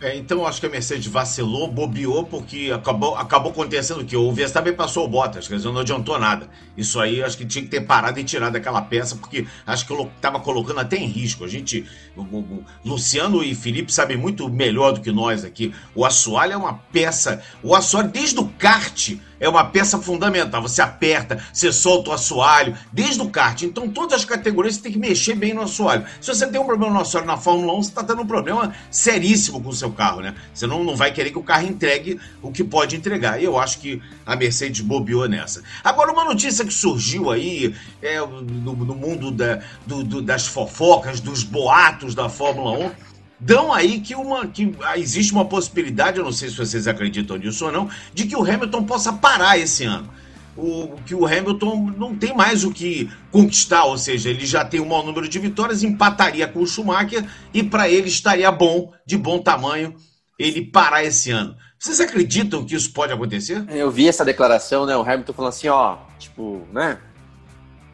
[0.03, 4.73] É, então acho que a Mercedes vacilou, bobeou, porque acabou, acabou acontecendo que o Verstappen
[4.73, 6.49] passou o Bottas, quer dizer, não adiantou nada.
[6.75, 9.93] Isso aí acho que tinha que ter parado e tirado aquela peça, porque acho que
[9.93, 11.45] estava colocando até em risco.
[11.45, 11.85] A gente,
[12.17, 15.75] o, o, Luciano e Felipe sabem muito melhor do que nós aqui.
[15.95, 20.61] O assoalho é uma peça, o assoalho desde o kart é uma peça fundamental.
[20.62, 23.62] Você aperta, você solta o assoalho, desde o kart.
[23.62, 26.05] Então, todas as categorias você tem que mexer bem no assoalho.
[26.20, 28.74] Se você tem um problema no assoalho na Fórmula 1, você está tendo um problema
[28.90, 30.35] seríssimo com o seu carro, né?
[30.53, 33.40] Você não, não vai querer que o carro entregue o que pode entregar.
[33.40, 35.62] E eu acho que a Mercedes bobeou nessa.
[35.83, 41.20] Agora, uma notícia que surgiu aí é, no, no mundo da, do, do, das fofocas,
[41.20, 43.10] dos boatos da Fórmula 1
[43.40, 47.64] dão aí que, uma, que existe uma possibilidade, eu não sei se vocês acreditam nisso
[47.64, 50.09] ou não, de que o Hamilton possa parar esse ano.
[50.57, 54.81] O, que o Hamilton não tem mais o que conquistar, ou seja, ele já tem
[54.81, 57.24] um maior número de vitórias, empataria com o Schumacher
[57.55, 59.94] e para ele estaria bom, de bom tamanho,
[60.38, 61.57] ele parar esse ano.
[61.79, 63.64] Vocês acreditam que isso pode acontecer?
[63.70, 64.94] Eu vi essa declaração, né?
[64.94, 66.98] O Hamilton falando assim, ó, tipo, né?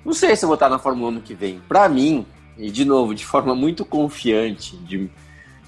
[0.05, 1.61] Não sei se eu vou estar na Fórmula 1 ano que vem.
[1.69, 2.27] Para mim,
[2.59, 5.09] e de novo, de forma muito confiante, de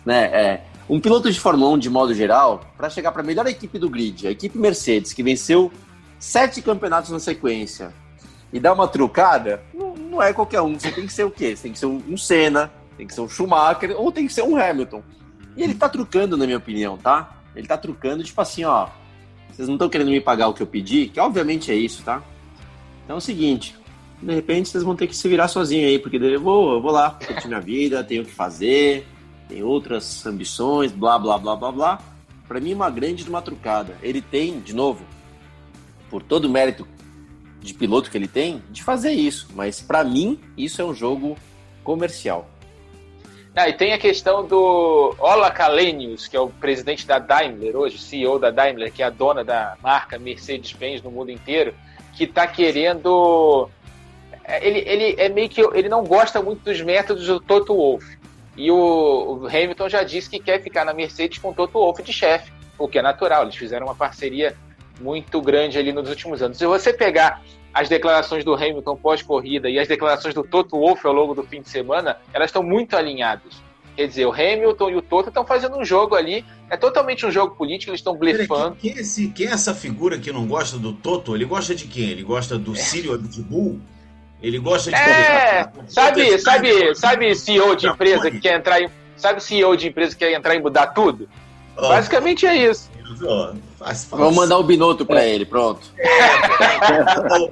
[0.05, 0.25] né?
[0.25, 3.79] É, um piloto de Fórmula 1, de modo geral, para chegar para a melhor equipe
[3.79, 5.71] do grid, a equipe Mercedes, que venceu
[6.19, 7.93] sete campeonatos na sequência,
[8.53, 10.79] e dar uma trucada, não, não é qualquer um.
[10.79, 11.55] Você tem que ser o quê?
[11.55, 14.43] Você tem que ser um, Senna, tem que ser um Schumacher, ou tem que ser
[14.43, 15.03] um Hamilton.
[15.57, 17.37] E ele tá trucando, na minha opinião, tá?
[17.55, 18.89] Ele tá trucando, tipo assim, ó.
[19.53, 22.23] Vocês não estão querendo me pagar o que eu pedi, que obviamente é isso, tá?
[23.05, 23.75] Então é o seguinte,
[24.23, 26.93] de repente vocês vão ter que se virar sozinho aí, porque eu vou, eu vou
[26.93, 29.07] lá, curtir minha vida, tenho o que fazer,
[29.49, 31.99] tem outras ambições, blá, blá, blá, blá, blá.
[32.47, 33.97] Para mim, uma grande de uma trucada.
[34.03, 35.05] Ele tem, de novo,
[36.11, 36.87] por todo o mérito
[37.61, 39.49] de piloto que ele tem, de fazer isso.
[39.55, 41.37] Mas para mim, isso é um jogo
[41.83, 42.49] comercial.
[43.57, 47.99] Ah, e tem a questão do Ola Kalenius, que é o presidente da Daimler hoje,
[47.99, 51.75] CEO da Daimler, que é a dona da marca Mercedes-Benz no mundo inteiro,
[52.17, 53.69] que está querendo.
[54.45, 55.61] É, ele, ele é meio que.
[55.61, 58.18] Ele não gosta muito dos métodos do Toto Wolff.
[58.59, 62.13] E o, Hamilton já disse que quer ficar na Mercedes com o Toto Wolff de
[62.13, 63.45] chefe, o que é natural.
[63.45, 64.57] Eles fizeram uma parceria
[65.01, 66.59] muito grande ali nos últimos anos.
[66.59, 67.41] Se você pegar
[67.73, 71.63] as declarações do Hamilton pós-corrida e as declarações do Toto Wolff ao longo do fim
[71.63, 73.63] de semana, elas estão muito alinhadas.
[73.95, 77.31] Quer dizer, o Hamilton e o Toto estão fazendo um jogo ali, é totalmente um
[77.31, 78.77] jogo político, eles estão blefando.
[78.77, 81.37] Quem, quem, é quem é essa figura que não gosta do Toto?
[81.37, 82.11] Ele gosta de quem?
[82.11, 82.77] Ele gosta do é.
[82.77, 83.81] Círio Abitbull?
[84.43, 84.97] Ele gosta de.
[84.97, 88.89] É, sabe, sabe, sabe CEO de empresa que quer entrar em.
[89.17, 91.29] Sabe CEO de empresa que quer entrar e mudar tudo?
[91.77, 91.89] Oh.
[91.89, 92.89] Basicamente é isso.
[93.23, 94.11] Oh, faz, faz.
[94.11, 95.31] Vamos mandar o Binotto para é.
[95.31, 95.89] ele, pronto.
[95.99, 97.51] É,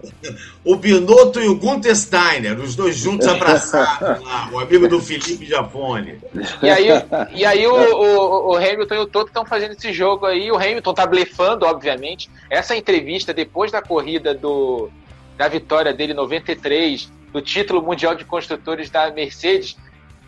[0.64, 5.46] o, Binotto e o Gunther Steiner, os dois juntos abraçados lá, o amigo do Felipe
[5.46, 6.20] Japone.
[6.62, 6.88] E aí,
[7.34, 10.56] e aí o, o, o Hamilton e o Toto estão fazendo esse jogo aí, o
[10.56, 12.30] Hamilton tá blefando, obviamente.
[12.50, 14.90] Essa entrevista depois da corrida do,
[15.36, 19.76] da vitória dele em 93, do título mundial de construtores da Mercedes,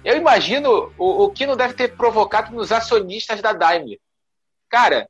[0.05, 3.99] eu imagino o, o que não deve ter provocado nos acionistas da Daimler.
[4.69, 5.09] Cara,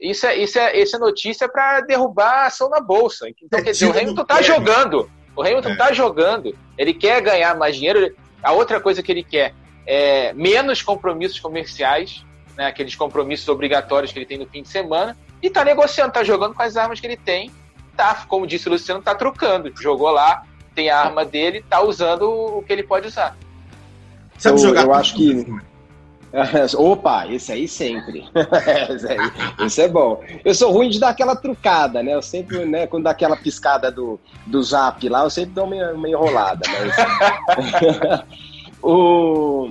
[0.00, 3.28] isso é, isso é, isso é notícia para derrubar a ação na bolsa.
[3.28, 5.10] Então, é quer dizer, o Hamilton está jogando.
[5.34, 5.94] O Hamilton está é.
[5.94, 6.58] jogando.
[6.76, 8.14] Ele quer ganhar mais dinheiro.
[8.42, 9.54] A outra coisa que ele quer
[9.86, 12.24] é menos compromissos comerciais,
[12.56, 16.24] né, aqueles compromissos obrigatórios que ele tem no fim de semana, e está negociando, está
[16.24, 17.50] jogando com as armas que ele tem
[17.96, 19.72] tá, como disse o Luciano, tá trocando.
[19.80, 20.42] Jogou lá,
[20.74, 23.36] tem a arma dele, tá usando o que ele pode usar.
[24.38, 25.46] Sabe eu, jogar eu acho que
[26.76, 28.24] Opa, esse aí sempre.
[28.90, 29.18] esse, aí,
[29.64, 30.22] esse é bom.
[30.44, 32.14] Eu sou ruim de dar aquela trucada, né?
[32.14, 35.92] Eu sempre, né, quando dá aquela piscada do, do zap lá, eu sempre dou uma,
[35.92, 36.62] uma enrolada.
[37.56, 38.24] Mas...
[38.82, 39.70] o...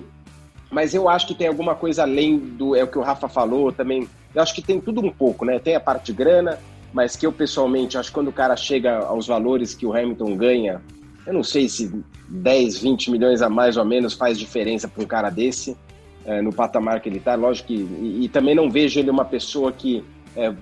[0.71, 2.75] mas eu acho que tem alguma coisa além do.
[2.75, 4.07] É o que o Rafa falou também.
[4.33, 5.59] Eu acho que tem tudo um pouco, né?
[5.59, 6.59] Tem a parte de grana,
[6.95, 10.37] mas que eu pessoalmente acho que quando o cara chega aos valores que o Hamilton
[10.37, 10.81] ganha,
[11.27, 11.91] eu não sei se
[12.29, 15.75] 10, 20 milhões a mais ou menos faz diferença para um cara desse
[16.23, 17.35] é, no patamar que ele está.
[17.35, 17.73] Lógico que.
[17.73, 20.05] E, e, também não vejo ele uma pessoa que
[20.37, 20.53] é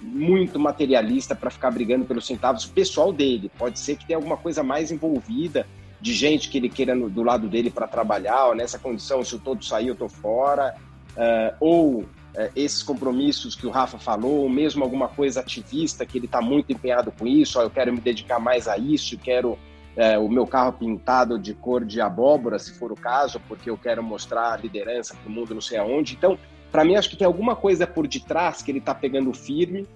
[0.00, 3.50] muito materialista para ficar brigando pelos centavos pessoal dele.
[3.58, 5.66] Pode ser que tenha alguma coisa mais envolvida
[6.00, 9.34] de gente que ele queira no, do lado dele para trabalhar, ou nessa condição, se
[9.34, 10.72] o todo sair, eu tô fora.
[11.16, 16.18] É, ou é, esses compromissos que o Rafa falou, ou mesmo alguma coisa ativista que
[16.18, 19.58] ele está muito empenhado com isso, ó, eu quero me dedicar mais a isso, quero
[19.96, 23.76] é, o meu carro pintado de cor de abóbora, se for o caso, porque eu
[23.76, 26.14] quero mostrar liderança para o mundo não sei aonde.
[26.14, 26.38] Então,
[26.70, 29.86] para mim, acho que tem alguma coisa por detrás que ele está pegando firme.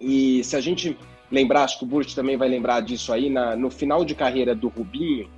[0.00, 0.96] E se a gente
[1.30, 4.54] lembrar, acho que o Burt também vai lembrar disso aí, na, no final de carreira
[4.54, 5.28] do Rubinho,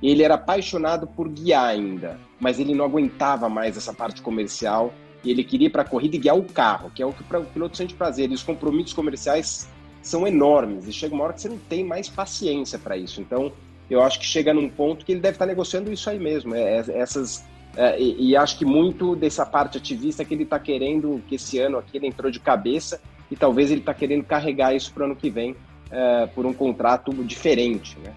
[0.00, 4.92] ele era apaixonado por guiar ainda, mas ele não aguentava mais essa parte comercial
[5.24, 7.22] e ele queria ir para a corrida e guiar o carro, que é o que
[7.22, 8.30] o piloto sente prazer.
[8.30, 9.68] E os compromissos comerciais
[10.02, 13.20] são enormes e chega uma hora que você não tem mais paciência para isso.
[13.20, 13.52] Então,
[13.88, 16.54] eu acho que chega num ponto que ele deve estar negociando isso aí mesmo.
[16.54, 17.44] É, é essas
[17.76, 21.58] é, e, e, acho que muito dessa parte ativista que ele está querendo, que esse
[21.58, 25.06] ano aqui ele entrou de cabeça e talvez ele está querendo carregar isso para o
[25.06, 25.56] ano que vem
[25.90, 28.12] é, por um contrato diferente, né?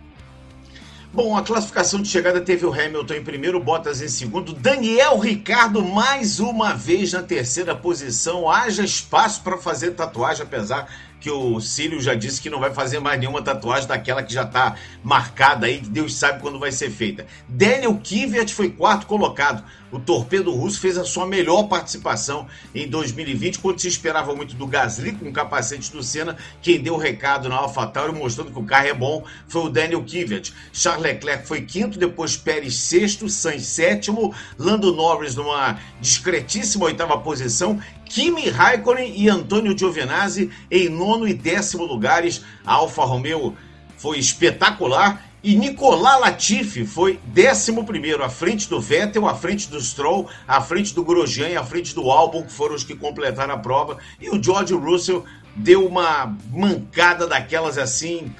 [1.16, 5.82] Bom, a classificação de chegada teve o Hamilton em primeiro, Bottas em segundo, Daniel Ricardo
[5.82, 8.52] mais uma vez na terceira posição.
[8.52, 10.90] Haja espaço para fazer tatuagem, apesar
[11.22, 14.44] que o Círio já disse que não vai fazer mais nenhuma tatuagem daquela que já
[14.44, 17.26] está marcada aí, que Deus sabe quando vai ser feita.
[17.48, 19.64] Daniel Kvyat foi quarto colocado.
[19.92, 24.66] O torpedo russo fez a sua melhor participação em 2020, quando se esperava muito do
[24.66, 26.36] Gasly com o capacete do Senna.
[26.62, 30.04] Quem deu o recado na AlphaTauri mostrando que o carro é bom foi o Daniel
[30.04, 30.54] Kvyat.
[30.74, 37.80] Charles Leclerc foi quinto, depois Pérez sexto, Sainz sétimo, Lando Norris numa discretíssima oitava posição
[38.06, 42.44] Kimi Raikkonen e Antônio Giovinazzi em nono e décimo lugares.
[42.66, 43.56] A Alfa Romeo
[43.98, 49.80] foi espetacular e Nicolas Latifi foi décimo primeiro, à frente do Vettel, à frente do
[49.80, 53.54] Stroll, à frente do Grosjean e à frente do Albon, que foram os que completaram
[53.54, 54.00] a prova.
[54.20, 55.24] E o George Russell
[55.56, 58.34] deu uma mancada daquelas assim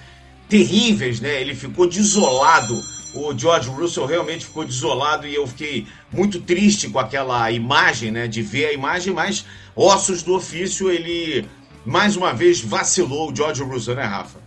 [0.50, 1.40] terríveis, né?
[1.40, 2.76] Ele ficou desolado
[3.14, 8.28] o George Russell realmente ficou desolado e eu fiquei muito triste com aquela imagem, né?
[8.28, 11.48] De ver a imagem, mas ossos do ofício, ele
[11.86, 14.45] mais uma vez vacilou o George Russell, né, Rafa?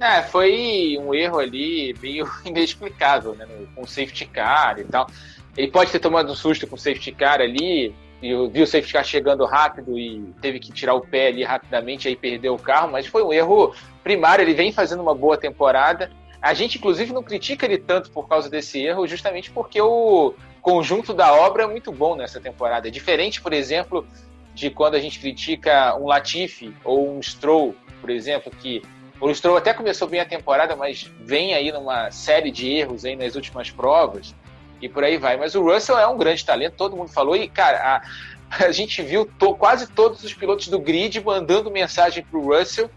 [0.00, 3.46] É, foi um erro ali meio inexplicável, né?
[3.74, 5.08] Com o safety car e tal.
[5.56, 8.92] Ele pode ter tomado um susto com o safety car ali, e viu o safety
[8.92, 12.90] car chegando rápido e teve que tirar o pé ali rapidamente, aí perdeu o carro,
[12.90, 14.42] mas foi um erro primário.
[14.42, 16.10] Ele vem fazendo uma boa temporada
[16.44, 21.14] a gente, inclusive, não critica ele tanto por causa desse erro, justamente porque o conjunto
[21.14, 22.86] da obra é muito bom nessa temporada.
[22.86, 24.06] É diferente, por exemplo,
[24.52, 28.82] de quando a gente critica um Latifi ou um Stroll, por exemplo, que
[29.30, 33.16] o Stroll até começou bem a temporada, mas vem aí numa série de erros aí
[33.16, 34.34] nas últimas provas
[34.80, 35.36] e por aí vai.
[35.36, 38.02] Mas o Russell é um grande talento, todo mundo falou, e cara,
[38.50, 42.54] a, a gente viu to, quase todos os pilotos do grid mandando mensagem para o
[42.54, 42.90] Russell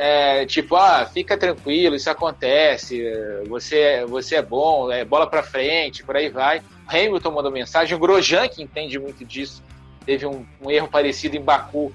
[0.00, 3.02] é, tipo, ah, fica tranquilo, isso acontece,
[3.48, 6.62] você, você é bom, é bola para frente, por aí vai.
[6.86, 9.60] Hamilton mandou mensagem, o Grosjean, que entende muito disso,
[10.06, 11.92] teve um, um erro parecido em Baku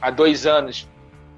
[0.00, 0.88] há dois anos,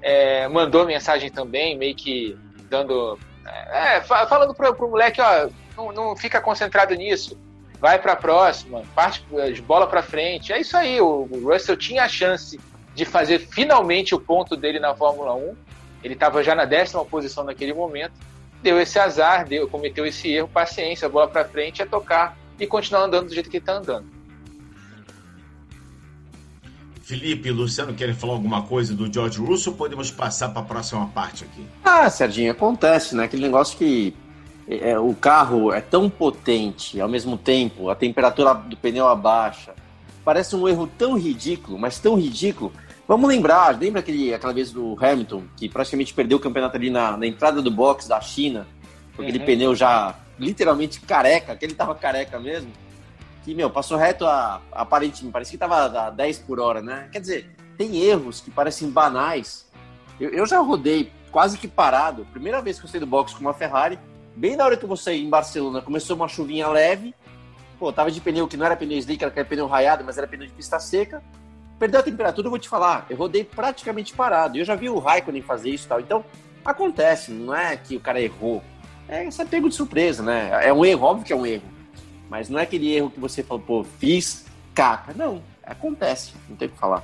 [0.01, 2.37] é, mandou mensagem também, meio que
[2.69, 3.17] dando.
[3.45, 7.39] É, falando pro, pro moleque, ó, não, não fica concentrado nisso,
[7.79, 10.53] vai para a próxima, parte de bola para frente.
[10.53, 12.59] É isso aí, o Russell tinha a chance
[12.93, 15.55] de fazer finalmente o ponto dele na Fórmula 1
[16.03, 18.13] ele estava já na décima posição naquele momento,
[18.61, 23.03] deu esse azar, deu, cometeu esse erro, paciência, bola para frente, é tocar e continuar
[23.03, 24.07] andando do jeito que está andando.
[27.09, 29.73] Felipe e Luciano querem falar alguma coisa do George Russell?
[29.73, 31.65] Podemos passar para a próxima parte aqui.
[31.83, 33.23] Ah, Serginho, acontece, né?
[33.23, 34.13] Aquele negócio que
[34.67, 39.73] é, o carro é tão potente, ao mesmo tempo a temperatura do pneu abaixa.
[40.23, 42.71] Parece um erro tão ridículo, mas tão ridículo
[43.07, 47.17] Vamos lembrar, lembra aquele, aquela vez do Hamilton, que praticamente perdeu o campeonato ali na,
[47.17, 48.67] na entrada do box da China,
[49.15, 49.45] com aquele uhum.
[49.45, 52.69] pneu já literalmente careca, que ele tava careca mesmo,
[53.43, 57.09] que, meu, passou reto a, aparentemente, parecia que tava a 10 por hora, né?
[57.11, 59.65] Quer dizer, tem erros que parecem banais.
[60.19, 63.41] Eu, eu já rodei quase que parado, primeira vez que eu saí do box com
[63.41, 63.97] uma Ferrari,
[64.35, 67.13] bem na hora que eu sair em Barcelona, começou uma chuvinha leve,
[67.79, 70.47] pô, tava de pneu que não era pneu slick, era pneu raiado, mas era pneu
[70.47, 71.23] de pista seca.
[71.79, 74.57] Perdeu a temperatura, eu vou te falar, eu rodei praticamente parado.
[74.57, 76.01] Eu já vi o Raikkonen fazer isso e tal.
[76.01, 76.25] Então,
[76.65, 78.61] acontece, não é que o cara errou.
[79.07, 80.49] É, você pego de surpresa, né?
[80.61, 81.63] É um erro, óbvio que é um erro.
[82.29, 85.13] Mas não é aquele erro que você falou, pô, fiz caca.
[85.15, 87.03] Não, acontece, não tem o que falar.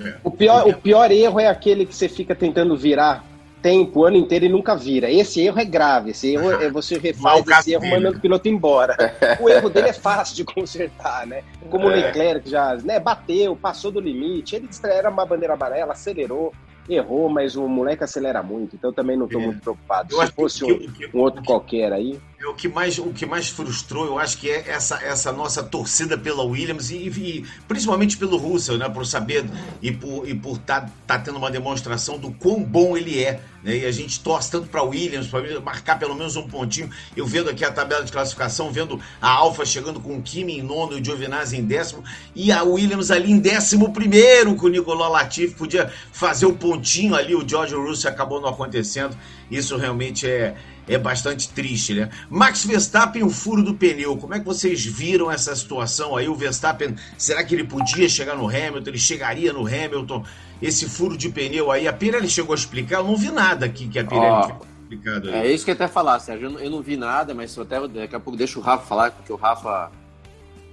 [0.00, 0.16] É.
[0.22, 3.24] O, pior, o pior erro é aquele que você fica tentando virar
[3.60, 5.10] tempo o ano inteiro e nunca vira.
[5.10, 8.96] Esse erro é grave, esse erro é você refaz esse erro mandando o piloto embora.
[9.40, 11.42] O erro dele é fácil de consertar, né?
[11.68, 11.96] Como o é.
[11.96, 16.52] Leclerc já né, bateu, passou do limite, ele era uma bandeira amarela, acelerou,
[16.88, 19.44] errou, mas o moleque acelera muito, então também não estou é.
[19.46, 20.14] muito preocupado.
[20.14, 22.18] Se fosse que, um, que, um, outro qualquer aí.
[22.40, 25.60] É o que mais o que mais frustrou, eu acho que é essa, essa nossa
[25.60, 29.44] torcida pela Williams e, e principalmente pelo Russell, né, por saber
[29.82, 33.78] e por e por tá, tá tendo uma demonstração do quão bom ele é, né?
[33.78, 36.88] E a gente torce tanto para Williams para marcar pelo menos um pontinho.
[37.16, 40.62] Eu vendo aqui a tabela de classificação, vendo a Alfa chegando com o Kimi em
[40.62, 42.04] nono e o Giovinazzi em décimo
[42.36, 47.16] e a Williams ali em décimo primeiro com o Nicolau Latifi podia fazer o pontinho
[47.16, 49.18] ali, o George Russell acabou não acontecendo.
[49.50, 50.54] Isso realmente é
[50.88, 52.08] é bastante triste, né?
[52.30, 54.16] Max Verstappen, o furo do pneu.
[54.16, 56.28] Como é que vocês viram essa situação aí?
[56.28, 58.88] O Verstappen, será que ele podia chegar no Hamilton?
[58.90, 60.24] Ele chegaria no Hamilton?
[60.60, 62.96] Esse furo de pneu aí, a Pirelli chegou a explicar?
[62.96, 65.30] Eu não vi nada aqui que a Pirelli oh, tinha explicado.
[65.30, 65.34] Aí.
[65.34, 66.58] É isso que eu até falar, Sérgio.
[66.58, 69.36] Eu não, vi nada, mas até daqui a pouco deixo o Rafa falar, porque o
[69.36, 69.90] Rafa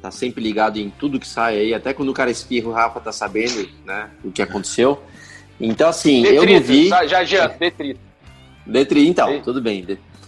[0.01, 1.73] tá sempre ligado em tudo que sai aí.
[1.73, 5.01] Até quando o cara espirra, o Rafa tá sabendo, né, o que aconteceu.
[5.60, 6.89] Então, assim, detrito, eu não vi.
[6.89, 8.04] Já adianta, detrito.
[8.65, 9.86] Detri, então, tudo bem.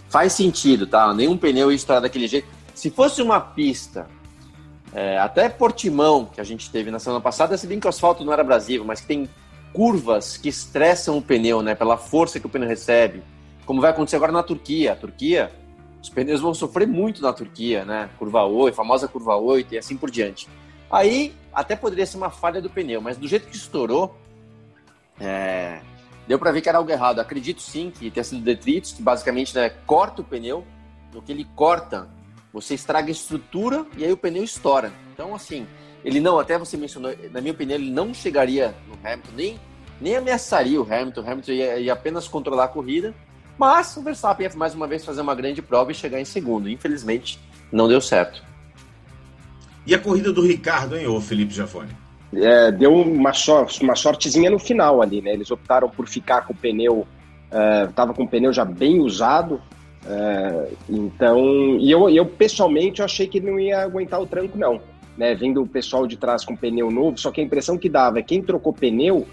[0.08, 1.12] Faz sentido, tá?
[1.12, 2.48] Nenhum pneu ia estourar daquele jeito.
[2.74, 4.06] Se fosse uma pista,
[4.92, 8.24] é, até Portimão, que a gente teve na semana passada, se bem que o asfalto
[8.24, 9.28] não era abrasivo, mas que tem
[9.72, 11.74] curvas que estressam o pneu, né?
[11.74, 13.22] Pela força que o pneu recebe.
[13.66, 14.92] Como vai acontecer agora na Turquia.
[14.92, 15.52] A Turquia,
[16.02, 18.08] os pneus vão sofrer muito na Turquia, né?
[18.18, 20.48] Curva 8, famosa curva 8 e assim por diante.
[20.90, 24.16] Aí até poderia ser uma falha do pneu, mas do jeito que estourou,
[25.20, 25.80] é,
[26.28, 27.18] deu para ver que era algo errado.
[27.18, 30.64] Acredito sim que tenha sido detritos, que basicamente né, corta o pneu.
[31.12, 32.06] No que ele corta,
[32.52, 34.92] você estraga a estrutura e aí o pneu estoura.
[35.14, 35.66] Então, assim,
[36.04, 39.60] ele não, até você mencionou, na minha opinião, ele não chegaria no Hamilton, nem,
[39.98, 41.22] nem ameaçaria o Hamilton.
[41.22, 43.14] O Hamilton ia, ia apenas controlar a corrida.
[43.56, 46.68] Mas o Verstappen ia mais uma vez fazer uma grande prova e chegar em segundo.
[46.68, 47.40] Infelizmente,
[47.72, 48.44] não deu certo.
[49.86, 52.07] E a corrida do Ricardo, hein, ô Felipe Jafone?
[52.34, 55.32] É, deu uma, sorte, uma sortezinha no final ali, né?
[55.32, 57.06] Eles optaram por ficar com o pneu,
[57.88, 59.60] estava é, com o pneu já bem usado,
[60.06, 64.80] é, então, e eu, eu pessoalmente eu achei que não ia aguentar o tranco, não.
[65.16, 68.20] Né, vendo o pessoal de trás com pneu novo, só que a impressão que dava
[68.20, 69.26] é que quem trocou pneu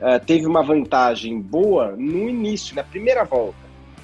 [0.00, 3.56] é, teve uma vantagem boa no início, na primeira volta,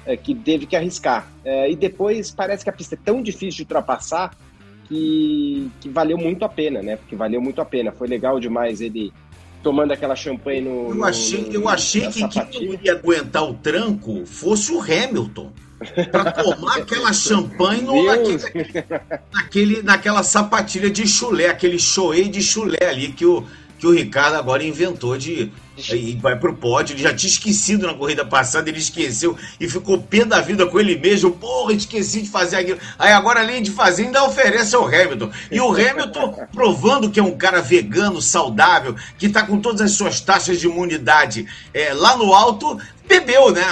[0.05, 1.29] é, que teve que arriscar.
[1.43, 4.31] É, e depois parece que a pista é tão difícil de ultrapassar
[4.87, 6.95] que, que valeu muito a pena, né?
[6.95, 7.91] Porque valeu muito a pena.
[7.91, 9.11] Foi legal demais ele
[9.63, 10.93] tomando aquela champanhe no.
[10.93, 14.79] Eu achei, no, no, eu achei que quem não ia aguentar o tranco fosse o
[14.79, 15.51] Hamilton.
[16.09, 18.39] para tomar aquela champanhe no, naquele,
[19.33, 23.45] naquele, naquela sapatilha de chulé, aquele choei de chulé ali que o,
[23.77, 26.93] que o Ricardo agora inventou de e vai pro pódio.
[26.93, 30.79] Ele já tinha esquecido na corrida passada, ele esqueceu e ficou pé da vida com
[30.79, 31.31] ele mesmo.
[31.31, 32.79] Porra, esqueci de fazer aquilo.
[32.97, 35.31] Aí agora, além de fazer, ainda oferece ao Hamilton.
[35.51, 39.91] E o Hamilton provando que é um cara vegano, saudável, que tá com todas as
[39.91, 43.63] suas taxas de imunidade é, lá no alto, bebeu, né?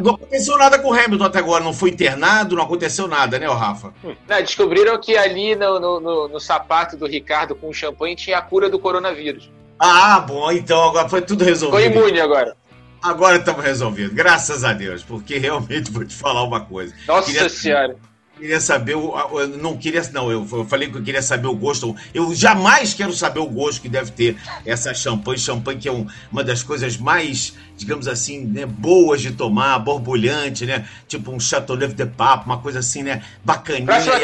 [0.00, 3.46] Não aconteceu nada com o Hamilton até agora, não foi internado, não aconteceu nada, né,
[3.46, 3.92] Rafa?
[4.02, 8.38] Não, descobriram que ali no, no, no, no sapato do Ricardo com o champanhe tinha
[8.38, 9.50] a cura do coronavírus.
[9.78, 11.80] Ah, bom, então agora foi tudo resolvido.
[11.80, 12.56] Foi imune agora.
[13.02, 16.94] Agora estamos resolvidos, graças a Deus, porque realmente vou te falar uma coisa.
[17.06, 17.96] Nossa queria, Senhora.
[18.36, 21.94] Queria saber, o, eu não queria, não, eu falei que eu queria saber o gosto.
[22.12, 25.38] Eu jamais quero saber o gosto que deve ter essa champanhe.
[25.38, 30.66] Champanhe que é um, uma das coisas mais, digamos assim, né, boas de tomar, borbulhante,
[30.66, 30.84] né?
[31.06, 33.22] Tipo um Chateauneuf de Papo, uma coisa assim, né?
[33.44, 33.86] Bacaninha.
[33.86, 34.16] Próxima,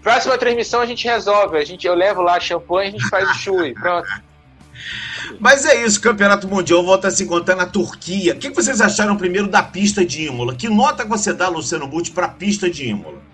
[0.00, 1.58] próxima transmissão a gente resolve.
[1.58, 3.74] A gente, eu levo lá a champanhe e a gente faz o chui.
[3.74, 4.08] Pronto.
[5.40, 8.34] Mas é isso, Campeonato Mundial volta a se encontrar na Turquia.
[8.34, 10.54] O que vocês acharam primeiro da pista de Imola?
[10.54, 13.25] Que nota você dá, Luciano Butti, para a pista de Imola?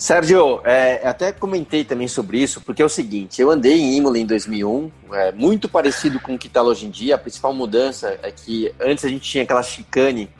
[0.00, 4.18] Sérgio, é, até comentei também sobre isso, porque é o seguinte, eu andei em Imola
[4.18, 8.18] em 2001, é, muito parecido com o que está hoje em dia, a principal mudança
[8.22, 10.30] é que antes a gente tinha aquela chicane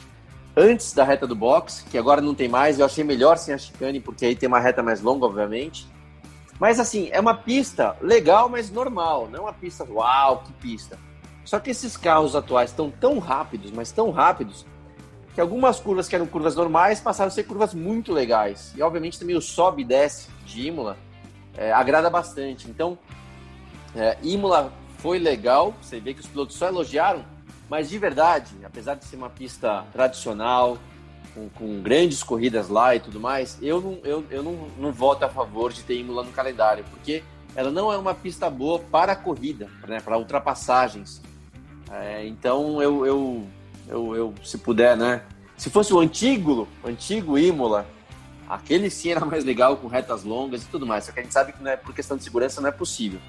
[0.57, 3.59] antes da reta do box, que agora não tem mais, eu achei melhor sem a
[3.59, 5.87] chicane, porque aí tem uma reta mais longa, obviamente,
[6.59, 10.99] mas assim, é uma pista legal, mas normal, não é uma pista uau, que pista.
[11.45, 14.65] Só que esses carros atuais estão tão rápidos, mas tão rápidos,
[15.41, 18.75] que algumas curvas que eram curvas normais passaram a ser curvas muito legais.
[18.77, 20.99] E obviamente também o sobe e desce de Imola
[21.57, 22.69] é, agrada bastante.
[22.69, 22.99] Então,
[23.97, 27.25] é, Imola foi legal, você vê que os pilotos só elogiaram,
[27.71, 30.77] mas de verdade, apesar de ser uma pista tradicional,
[31.35, 35.25] com, com grandes corridas lá e tudo mais, eu não, eu, eu não, não voto
[35.25, 37.23] a favor de ter Imola no calendário, porque
[37.57, 41.23] ela não é uma pista boa para corrida, né, para ultrapassagens.
[41.91, 43.47] É, então eu, eu,
[43.91, 45.23] eu, eu, se puder, né?
[45.57, 47.87] Se fosse o antigo, antigo Imola,
[48.49, 51.05] aquele sim era mais legal, com retas longas e tudo mais.
[51.05, 53.21] Só que a gente sabe que é, por questão de segurança não é possível.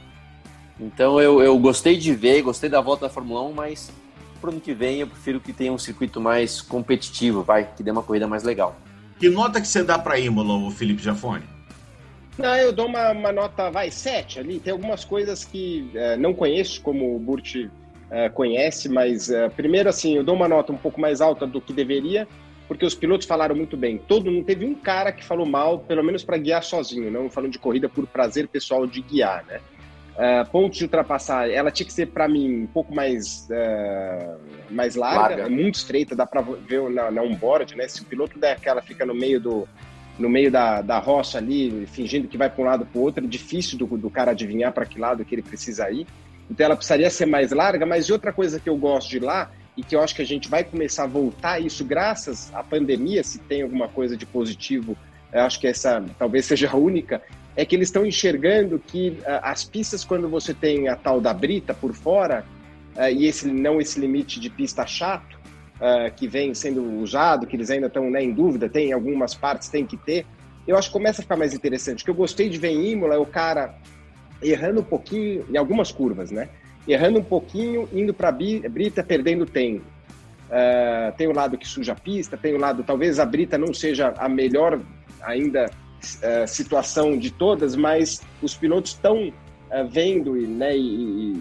[0.80, 3.92] Então eu, eu gostei de ver, gostei da volta da Fórmula 1, mas
[4.40, 7.92] pro ano que vem eu prefiro que tenha um circuito mais competitivo, vai, que dê
[7.92, 8.76] uma corrida mais legal.
[9.20, 11.44] Que nota que você dá para Imola, Felipe Jafone?
[12.38, 14.60] Não, eu dou uma, uma, nota, vai, 7 ali.
[14.60, 17.68] Tem algumas coisas que é, não conheço, como o Burt
[18.12, 21.62] é, conhece, mas é, primeiro, assim, eu dou uma nota um pouco mais alta do
[21.62, 22.28] que deveria,
[22.68, 23.98] porque os pilotos falaram muito bem.
[23.98, 27.54] Todo não teve um cara que falou mal, pelo menos para guiar sozinho, não falando
[27.54, 29.62] de corrida por prazer pessoal de guiar, né?
[30.12, 34.38] Uh, pontos de ultrapassar, ela tinha que ser para mim um pouco mais uh,
[34.70, 37.88] mais larga, larga, muito estreita, dá para ver na, na onboard, né?
[37.88, 39.68] Se o piloto der aquela fica no meio do
[40.20, 43.24] no meio da, da roça ali, fingindo que vai para um lado para o outro,
[43.24, 46.06] é difícil do, do cara adivinhar para que lado que ele precisa ir.
[46.52, 49.82] Então ela precisaria ser mais larga, mas outra coisa que eu gosto de lá e
[49.82, 53.40] que eu acho que a gente vai começar a voltar isso graças à pandemia, se
[53.40, 54.98] tem alguma coisa de positivo,
[55.32, 57.22] eu acho que essa talvez seja a única,
[57.56, 61.34] é que eles estão enxergando que uh, as pistas, quando você tem a tal da
[61.34, 62.46] brita por fora,
[62.98, 65.40] uh, e esse não esse limite de pista chato,
[65.78, 69.70] uh, que vem sendo usado, que eles ainda estão né, em dúvida, tem algumas partes,
[69.70, 70.26] tem que ter,
[70.68, 72.02] eu acho que começa a ficar mais interessante.
[72.02, 73.74] O que eu gostei de ver em Imola é o cara
[74.42, 76.50] errando um pouquinho, em algumas curvas, né?
[76.88, 79.86] Errando um pouquinho, indo para a brita, perdendo tempo.
[80.52, 83.74] Uh, tem o lado que suja a pista, tem o lado, talvez a brita não
[83.74, 84.82] seja a melhor
[85.22, 91.34] ainda uh, situação de todas, mas os pilotos estão uh, vendo, né, e,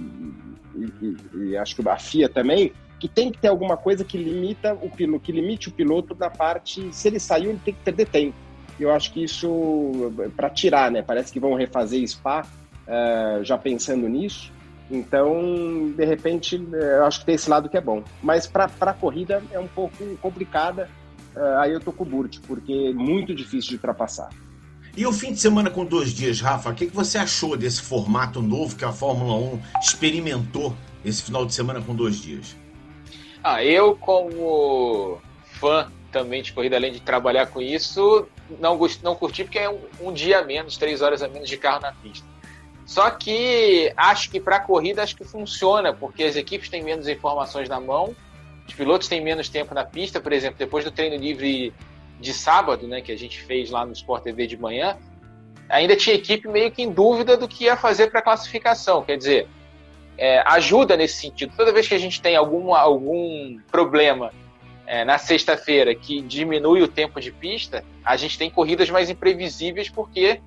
[0.76, 1.16] e, e,
[1.48, 4.88] e, acho que a FIA também, que tem que ter alguma coisa que limita o
[4.88, 8.36] piloto, que limite o piloto na parte, se ele saiu, ele tem que perder tempo.
[8.78, 12.46] Eu acho que isso, para tirar, né, parece que vão refazer Spa,
[12.90, 14.52] uh, já pensando nisso,
[14.90, 18.02] então, de repente, eu acho que tem esse lado que é bom.
[18.20, 20.90] Mas para a corrida é um pouco complicada.
[21.36, 24.30] Uh, aí eu tô com o Burt, porque é muito difícil de ultrapassar.
[24.96, 27.80] E o fim de semana com dois dias, Rafa, o que, que você achou desse
[27.80, 30.74] formato novo que a Fórmula 1 experimentou
[31.04, 32.56] esse final de semana com dois dias?
[33.44, 38.26] Ah, eu como fã também de corrida, além de trabalhar com isso,
[38.58, 41.56] não, não curti porque é um, um dia a menos, três horas a menos de
[41.56, 42.26] carro na pista.
[42.90, 47.06] Só que acho que para a corrida acho que funciona, porque as equipes têm menos
[47.06, 48.16] informações na mão,
[48.66, 51.72] os pilotos têm menos tempo na pista, por exemplo, depois do treino livre
[52.18, 54.98] de sábado, né, que a gente fez lá no Sport TV de manhã,
[55.68, 59.04] ainda tinha equipe meio que em dúvida do que ia fazer para a classificação.
[59.04, 59.48] Quer dizer,
[60.18, 61.54] é, ajuda nesse sentido.
[61.56, 64.32] Toda vez que a gente tem algum, algum problema
[64.84, 69.88] é, na sexta-feira que diminui o tempo de pista, a gente tem corridas mais imprevisíveis,
[69.88, 70.40] porque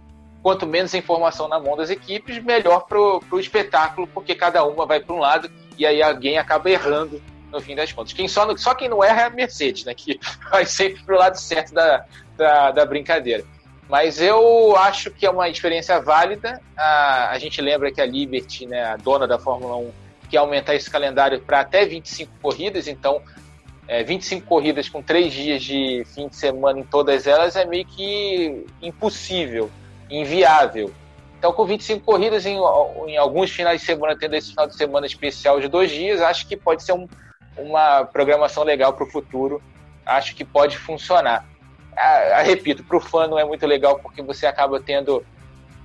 [0.43, 4.99] quanto menos informação na mão das equipes, melhor para o espetáculo, porque cada uma vai
[4.99, 8.11] para um lado e aí alguém acaba errando no fim das contas.
[8.11, 9.93] Quem só, só quem não erra é a Mercedes, né?
[9.93, 10.19] Que
[10.51, 13.45] vai sempre pro lado certo da, da, da brincadeira.
[13.87, 16.61] Mas eu acho que é uma experiência válida.
[16.75, 19.91] A, a gente lembra que a Liberty, né, a dona da Fórmula 1,
[20.29, 23.21] quer aumentar esse calendário para até 25 corridas, então
[23.87, 27.85] é, 25 corridas com três dias de fim de semana em todas elas é meio
[27.85, 29.69] que impossível,
[30.19, 30.93] inviável.
[31.37, 32.57] Então, com 25 corridas em,
[33.07, 36.47] em alguns finais de semana, tendo esse final de semana especial de dois dias, acho
[36.47, 37.07] que pode ser um,
[37.57, 39.61] uma programação legal para o futuro.
[40.05, 41.45] Acho que pode funcionar.
[41.97, 45.23] Ah, repito, para o fã não é muito legal porque você acaba tendo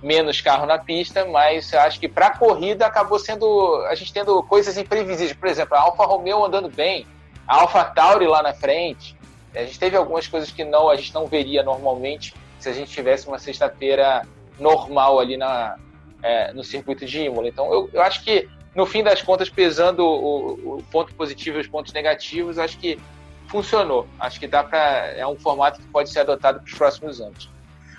[0.03, 4.41] menos carro na pista, mas acho que para a corrida acabou sendo a gente tendo
[4.45, 5.37] coisas imprevisíveis.
[5.37, 7.05] Por exemplo, a Alfa Romeo andando bem,
[7.47, 9.16] a Alfa Tauri lá na frente.
[9.55, 12.91] A gente teve algumas coisas que não a gente não veria normalmente se a gente
[12.91, 14.27] tivesse uma sexta-feira
[14.59, 15.77] normal ali na,
[16.23, 17.49] é, no circuito de Imola.
[17.49, 21.61] Então eu, eu acho que no fim das contas, pesando o, o ponto positivo e
[21.61, 22.99] os pontos negativos, acho que
[23.49, 24.07] funcionou.
[24.21, 24.79] Acho que dá para
[25.17, 27.51] é um formato que pode ser adotado para os próximos anos.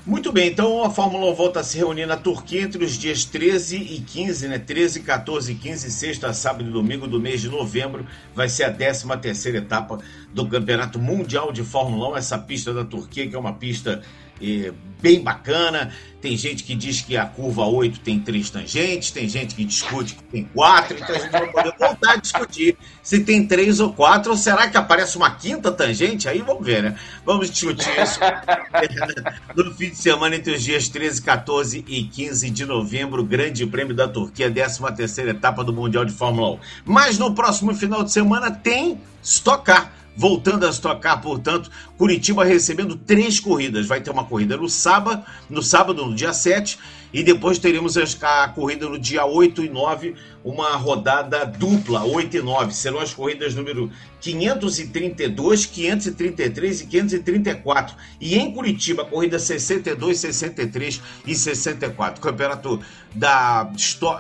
[0.05, 3.25] Muito bem, então a Fórmula 1 volta a se reunir na Turquia entre os dias
[3.25, 4.57] 13 e 15, né?
[4.57, 8.07] 13, 14 e 15, sexta, sábado e domingo do mês de novembro.
[8.33, 9.99] Vai ser a 13 terceira etapa
[10.33, 14.01] do Campeonato Mundial de Fórmula 1, essa pista da Turquia, que é uma pista
[14.41, 14.71] é,
[15.01, 15.91] bem bacana.
[16.21, 20.15] Tem gente que diz que a curva 8 tem três tangentes, tem gente que discute
[20.15, 23.93] que tem quatro, então a gente vai poder voltar a discutir se tem três ou
[23.93, 26.27] quatro, ou será que aparece uma quinta tangente?
[26.27, 26.95] Aí vamos ver, né?
[27.25, 28.19] Vamos discutir isso
[29.55, 33.95] no fim de semana entre os dias 13, 14 e 15 de novembro, Grande Prêmio
[33.95, 36.59] da Turquia, 13 terceira etapa do Mundial de Fórmula 1.
[36.83, 42.97] Mas no próximo final de semana tem Stock Car voltando a estocar, portanto, Curitiba recebendo
[42.97, 43.87] três corridas.
[43.87, 46.77] Vai ter uma corrida no sábado, no sábado, no dia 7,
[47.13, 52.41] e depois teremos a corrida no dia 8 e 9, uma rodada dupla, 8 e
[52.41, 52.73] 9.
[52.73, 53.89] Serão as corridas número
[54.19, 57.95] 532, 533 e 534.
[58.19, 62.19] E em Curitiba, corrida 62, 63 e 64.
[62.19, 62.81] Campeonato
[63.15, 63.71] da,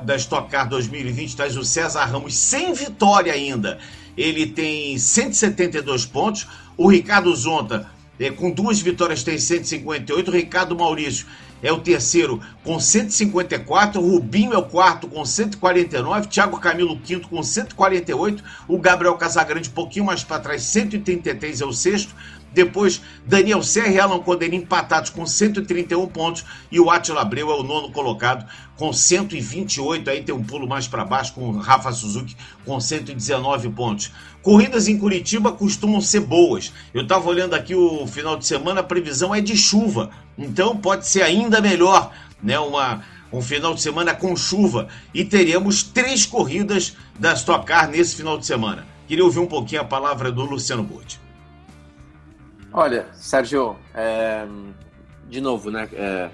[0.01, 3.77] da Stock Car 2020 traz o César Ramos sem vitória ainda
[4.19, 6.45] ele tem 172 pontos.
[6.75, 7.89] O Ricardo Zonta,
[8.19, 10.29] é, com duas vitórias, tem 158.
[10.29, 11.25] O Ricardo Maurício
[11.63, 14.01] é o terceiro com 154.
[14.01, 16.27] O Rubinho é o quarto com 149.
[16.27, 18.43] Thiago Camilo, quinto com 148.
[18.67, 22.13] O Gabriel Casagrande, um pouquinho mais para trás, 133 é o sexto.
[22.51, 26.45] Depois, Daniel Serra e Alan Conderim empatados com 131 pontos.
[26.71, 28.45] E o Atila Abreu é o nono colocado
[28.75, 30.09] com 128.
[30.09, 32.35] Aí tem um pulo mais para baixo com o Rafa Suzuki
[32.65, 34.11] com 119 pontos.
[34.41, 36.73] Corridas em Curitiba costumam ser boas.
[36.93, 40.09] Eu estava olhando aqui o final de semana, a previsão é de chuva.
[40.37, 42.57] Então pode ser ainda melhor, né?
[42.57, 44.87] Uma, um final de semana com chuva.
[45.13, 48.87] E teremos três corridas da Stock Car nesse final de semana.
[49.07, 51.19] Queria ouvir um pouquinho a palavra do Luciano Burti.
[52.71, 54.45] Olha, Sérgio, é,
[55.27, 55.89] de novo, né?
[55.91, 56.29] É,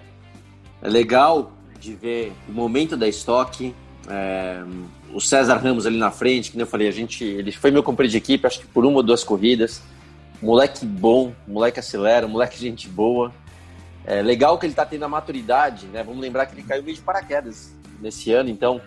[0.81, 3.73] é, legal de ver o momento da estoque.
[4.09, 4.61] É,
[5.13, 8.11] o César Ramos ali na frente, que eu falei, a gente, ele foi meu companheiro
[8.11, 9.81] de equipe, acho que por uma ou duas corridas.
[10.41, 13.31] Moleque bom, moleque acelera, moleque gente boa.
[14.05, 16.03] É legal que ele está tendo a maturidade, né?
[16.03, 18.81] Vamos lembrar que ele caiu meio de paraquedas nesse ano, então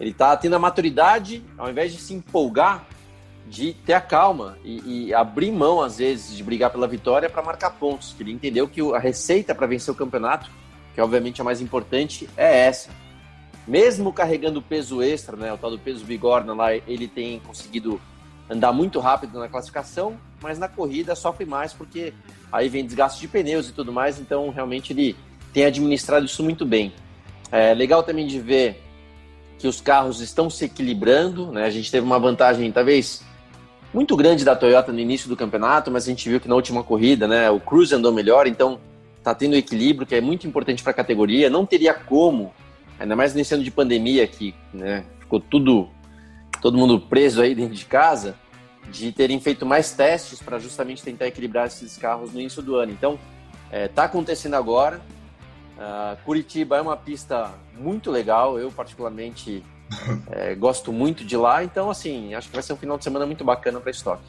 [0.00, 2.86] ele está tendo a maturidade, ao invés de se empolgar,
[3.46, 7.42] de ter a calma e, e, abrir mão, às vezes, de brigar pela vitória para
[7.42, 8.14] marcar pontos.
[8.18, 10.50] Ele entendeu que a receita para vencer o campeonato,
[10.94, 12.90] que obviamente é a mais importante, é essa.
[13.66, 18.00] Mesmo carregando peso extra, né, o tal do peso bigorna lá, ele tem conseguido
[18.48, 22.12] andar muito rápido na classificação, mas na corrida sofre mais porque
[22.52, 25.16] aí vem desgaste de pneus e tudo mais, então realmente ele
[25.52, 26.92] tem administrado isso muito bem.
[27.50, 28.82] É legal também de ver
[29.58, 31.64] que os carros estão se equilibrando, né?
[31.64, 33.22] A gente teve uma vantagem, talvez
[33.94, 36.82] muito grande da Toyota no início do campeonato, mas a gente viu que na última
[36.82, 38.80] corrida, né, o Cruze andou melhor, então
[39.22, 41.48] tá tendo equilíbrio, que é muito importante para a categoria.
[41.48, 42.52] Não teria como,
[42.98, 45.88] ainda mais nesse ano de pandemia que, né, ficou tudo
[46.60, 48.36] todo mundo preso aí dentro de casa,
[48.90, 52.90] de terem feito mais testes para justamente tentar equilibrar esses carros no início do ano.
[52.90, 53.18] Então,
[53.70, 55.00] é, tá acontecendo agora.
[55.76, 58.58] Uh, Curitiba é uma pista muito legal.
[58.58, 59.62] Eu particularmente
[60.30, 63.26] é, gosto muito de lá, então assim, acho que vai ser um final de semana
[63.26, 64.24] muito bacana para estoque.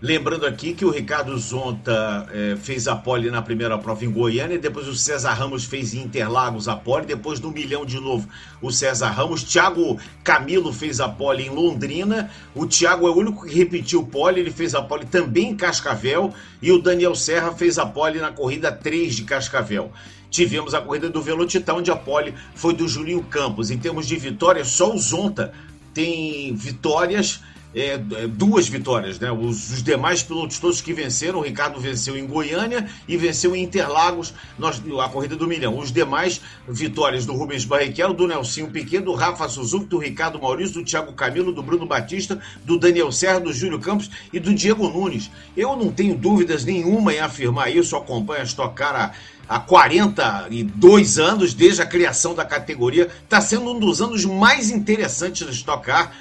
[0.00, 4.58] Lembrando aqui que o Ricardo Zonta é, fez a pole na primeira prova em Goiânia,
[4.58, 8.28] depois o César Ramos fez em Interlagos a pole, depois no Milhão de novo
[8.60, 9.42] o César Ramos.
[9.42, 12.30] Thiago Camilo fez a pole em Londrina.
[12.54, 16.32] O Thiago é o único que repetiu pole, ele fez a pole também em Cascavel.
[16.60, 19.90] E o Daniel Serra fez a pole na corrida 3 de Cascavel
[20.30, 23.70] tivemos a corrida do Velocitar, onde a pole foi do Julinho Campos.
[23.70, 25.52] Em termos de vitórias, só o Zonta
[25.94, 27.40] tem vitórias,
[27.76, 29.30] é, é, duas vitórias, né?
[29.30, 33.62] Os, os, demais pilotos todos que venceram, o Ricardo venceu em Goiânia e venceu em
[33.62, 35.78] Interlagos nós, a corrida do milhão.
[35.78, 40.80] Os demais vitórias do Rubens Barrichello, do Nelsinho Piquet, do Rafa Suzuki, do Ricardo Maurício,
[40.80, 44.88] do Thiago Camilo, do Bruno Batista, do Daniel Serra, do Júlio Campos e do Diego
[44.88, 45.30] Nunes.
[45.54, 49.14] Eu não tenho dúvidas nenhuma em afirmar isso, acompanho a Stock Car
[49.48, 53.08] há 42 anos, desde a criação da categoria.
[53.22, 56.12] Está sendo um dos anos mais interessantes da Stock Car,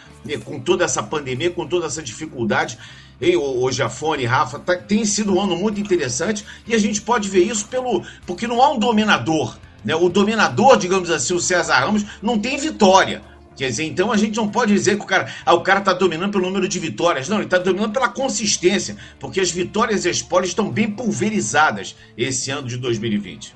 [0.43, 2.78] com toda essa pandemia, com toda essa dificuldade.
[3.19, 7.30] Ei, o Jafone, Rafa, tá, tem sido um ano muito interessante e a gente pode
[7.30, 8.03] ver isso pelo.
[8.26, 9.57] porque não há um dominador.
[9.84, 9.95] Né?
[9.95, 13.21] O dominador, digamos assim, o César Ramos, não tem vitória.
[13.55, 15.93] Quer dizer, então a gente não pode dizer que o cara, ah, o cara está
[15.93, 17.30] dominando pelo número de vitórias.
[17.30, 21.95] Não, ele está dominando pela consistência, porque as vitórias e as poles estão bem pulverizadas
[22.17, 23.55] esse ano de 2020.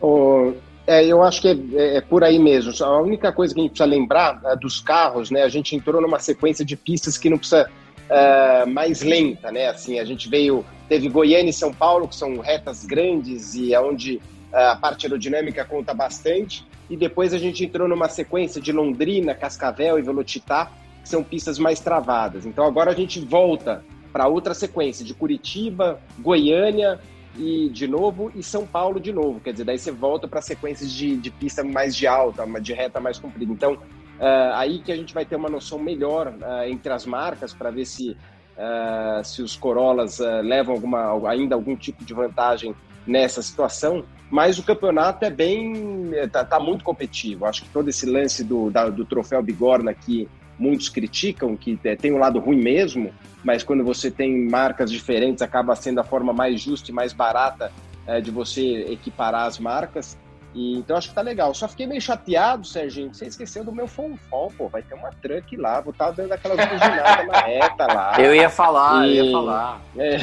[0.00, 0.52] Oh,
[0.90, 2.72] é, eu acho que é, é, é, por aí mesmo.
[2.84, 5.44] A única coisa que a gente precisa lembrar é dos carros, né?
[5.44, 7.70] A gente entrou numa sequência de pistas que não precisa
[8.08, 9.68] é, mais lenta, né?
[9.68, 13.80] Assim, a gente veio, teve Goiânia e São Paulo, que são retas grandes e é
[13.80, 14.20] onde
[14.52, 19.32] é, a parte aerodinâmica conta bastante e depois a gente entrou numa sequência de Londrina,
[19.32, 20.72] Cascavel e Velocitar,
[21.04, 22.44] que são pistas mais travadas.
[22.44, 26.98] Então agora a gente volta para outra sequência de Curitiba, Goiânia
[27.36, 29.40] e de novo e São Paulo de novo.
[29.40, 33.00] Quer dizer, daí você volta para sequências de, de pista mais de alta, de reta
[33.00, 33.52] mais comprida.
[33.52, 37.54] Então, uh, aí que a gente vai ter uma noção melhor uh, entre as marcas
[37.54, 42.74] para ver se, uh, se os Corollas levam alguma, ainda algum tipo de vantagem
[43.06, 44.04] nessa situação.
[44.30, 46.12] Mas o campeonato é bem.
[46.30, 47.46] tá, tá muito competitivo.
[47.46, 50.28] Acho que todo esse lance do, da, do troféu Bigorna que
[50.60, 55.74] muitos criticam, que tem um lado ruim mesmo, mas quando você tem marcas diferentes, acaba
[55.74, 57.72] sendo a forma mais justa e mais barata
[58.06, 60.18] é, de você equiparar as marcas.
[60.52, 61.54] E, então acho que tá legal.
[61.54, 64.68] Só fiquei meio chateado, Serginho, você esqueceu do meu fonfon, pô.
[64.68, 68.12] Vai ter uma truck lá, vou estar tá dando aquelas buzinadas na reta lá.
[68.20, 69.16] Eu ia falar, e...
[69.16, 69.80] eu ia falar.
[69.96, 70.18] É.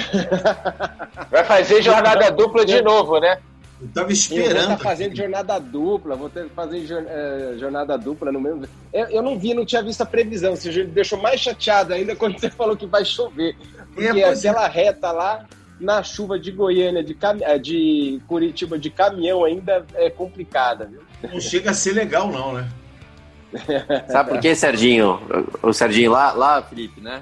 [1.31, 3.39] Vai fazer jornada dupla de novo, né?
[3.80, 4.49] Eu tava esperando.
[4.49, 8.65] Eu vou estar fazendo jornada dupla, vou ter que fazer uh, jornada dupla no mesmo.
[8.91, 10.55] Eu, eu, não vi, não tinha visto a previsão.
[10.55, 13.55] Você me deixou mais chateado ainda quando você falou que vai chover.
[13.93, 15.45] Porque é, aquela reta lá,
[15.80, 17.38] na chuva de Goiânia, de, cam...
[17.41, 21.01] Eh, de Curitiba de caminhão ainda é complicada, viu?
[21.32, 22.67] Não chega a ser legal, não, né?
[24.09, 25.19] Sabe por que, Serginho?
[25.61, 27.21] O Serginho lá, lá, Felipe, né?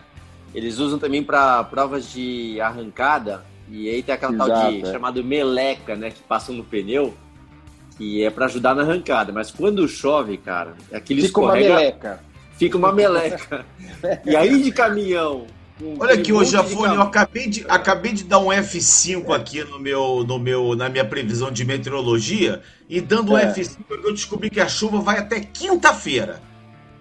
[0.53, 4.91] Eles usam também para provas de arrancada e aí tem aquela Exato, tal de é.
[4.91, 6.11] chamado meleca, né?
[6.11, 7.13] Que passa no pneu,
[7.97, 9.31] que é para ajudar na arrancada.
[9.31, 12.19] Mas quando chove, cara, aquele Fica escorrega, uma meleca.
[12.57, 13.65] Fica uma meleca.
[14.25, 15.47] e aí de caminhão.
[15.81, 19.77] Um Olha aqui, ô Jafone, eu acabei de, acabei de dar um F5 aqui no
[19.77, 23.53] meu, no meu, na minha previsão de meteorologia e dando um é.
[23.53, 26.41] F5 eu descobri que a chuva vai até quinta-feira.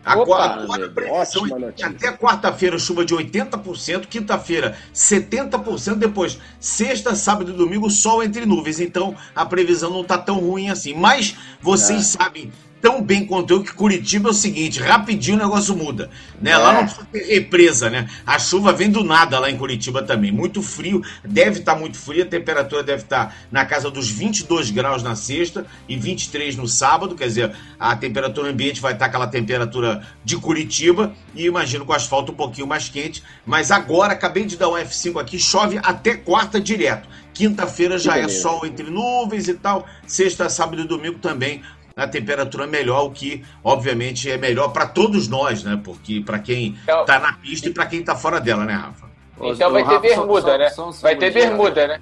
[0.04, 1.46] Agora, agora a previsão
[1.78, 8.44] é até quarta-feira chuva de 80%, quinta-feira 70%, depois sexta, sábado e domingo sol entre
[8.44, 8.80] nuvens.
[8.80, 10.94] Então a previsão não está tão ruim assim.
[10.94, 12.18] Mas vocês é.
[12.18, 12.52] sabem
[12.84, 16.50] tão bem quanto eu que Curitiba é o seguinte, rapidinho o negócio muda, né?
[16.50, 16.56] É.
[16.58, 18.10] Lá não precisa ter represa, né?
[18.26, 21.96] A chuva vem do nada lá em Curitiba também, muito frio, deve estar tá muito
[21.96, 26.56] frio, a temperatura deve estar tá na casa dos 22 graus na sexta e 23
[26.56, 31.46] no sábado, quer dizer, a temperatura ambiente vai estar tá aquela temperatura de Curitiba e
[31.46, 35.18] imagino com o asfalto um pouquinho mais quente, mas agora acabei de dar um F5
[35.18, 37.08] aqui, chove até quarta direto.
[37.32, 39.84] Quinta-feira já é sol entre nuvens e tal.
[40.06, 41.62] Sexta, sábado e domingo também
[41.96, 45.80] a temperatura melhor, o que obviamente é melhor para todos nós, né?
[45.82, 49.06] Porque para quem está então- na pista e para quem está fora dela, né, Rafa?
[49.40, 50.70] Então vai ter bermuda, né?
[51.02, 52.00] Vai ter bermuda, né?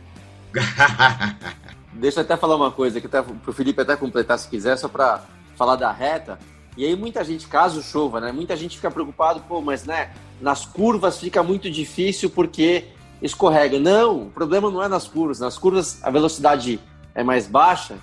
[1.93, 4.89] Deixa eu até falar uma coisa que para o Felipe até completar se quiser, só
[4.89, 5.23] para
[5.57, 6.39] falar da reta.
[6.77, 8.33] E aí muita gente, caso chova, né?
[8.33, 12.87] Muita gente fica preocupado, pô, mas né, nas curvas fica muito difícil porque
[13.21, 13.79] escorrega.
[13.79, 15.39] Não, o problema não é nas curvas.
[15.39, 16.81] Nas curvas a velocidade
[17.15, 17.97] é mais baixa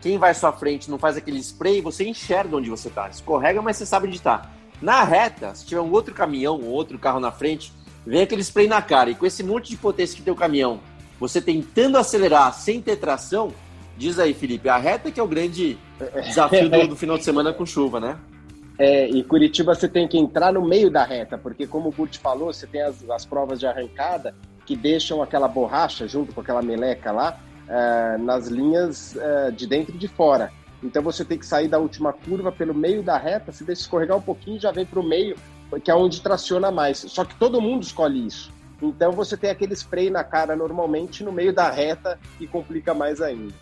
[0.00, 3.08] quem vai à sua frente não faz aquele spray, você enxerga onde você está.
[3.08, 4.50] Escorrega, mas você sabe onde está.
[4.80, 7.72] Na reta, se tiver um outro caminhão, um outro carro na frente,
[8.06, 9.10] vem aquele spray na cara.
[9.10, 10.80] E com esse monte de potência que tem o caminhão,
[11.18, 13.52] você tentando acelerar sem ter tração,
[13.96, 15.76] diz aí, Felipe, a reta que é o grande
[16.24, 18.18] desafio do, do final de semana com chuva, né?
[18.78, 22.16] É, e Curitiba você tem que entrar no meio da reta, porque como o Kurt
[22.18, 24.34] falou, você tem as, as provas de arrancada
[24.64, 29.94] que deixam aquela borracha junto com aquela meleca lá, uh, nas linhas uh, de dentro
[29.94, 30.50] e de fora.
[30.82, 34.16] Então você tem que sair da última curva pelo meio da reta, se deixa escorregar
[34.16, 35.36] um pouquinho, já vem para o meio,
[35.82, 36.98] que é onde traciona mais.
[36.98, 38.52] Só que todo mundo escolhe isso.
[38.80, 43.20] Então você tem aquele spray na cara normalmente no meio da reta e complica mais
[43.20, 43.52] ainda.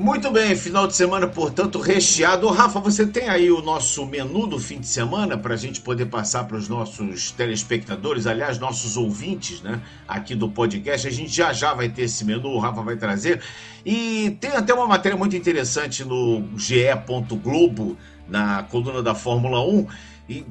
[0.00, 2.48] Muito bem, final de semana, portanto, recheado.
[2.48, 6.06] Rafa, você tem aí o nosso menu do fim de semana para a gente poder
[6.06, 9.78] passar para os nossos telespectadores, aliás, nossos ouvintes, né?
[10.08, 11.06] Aqui do podcast.
[11.06, 13.42] A gente já já vai ter esse menu, o Rafa vai trazer.
[13.84, 19.86] E tem até uma matéria muito interessante no ge.globo, na coluna da Fórmula 1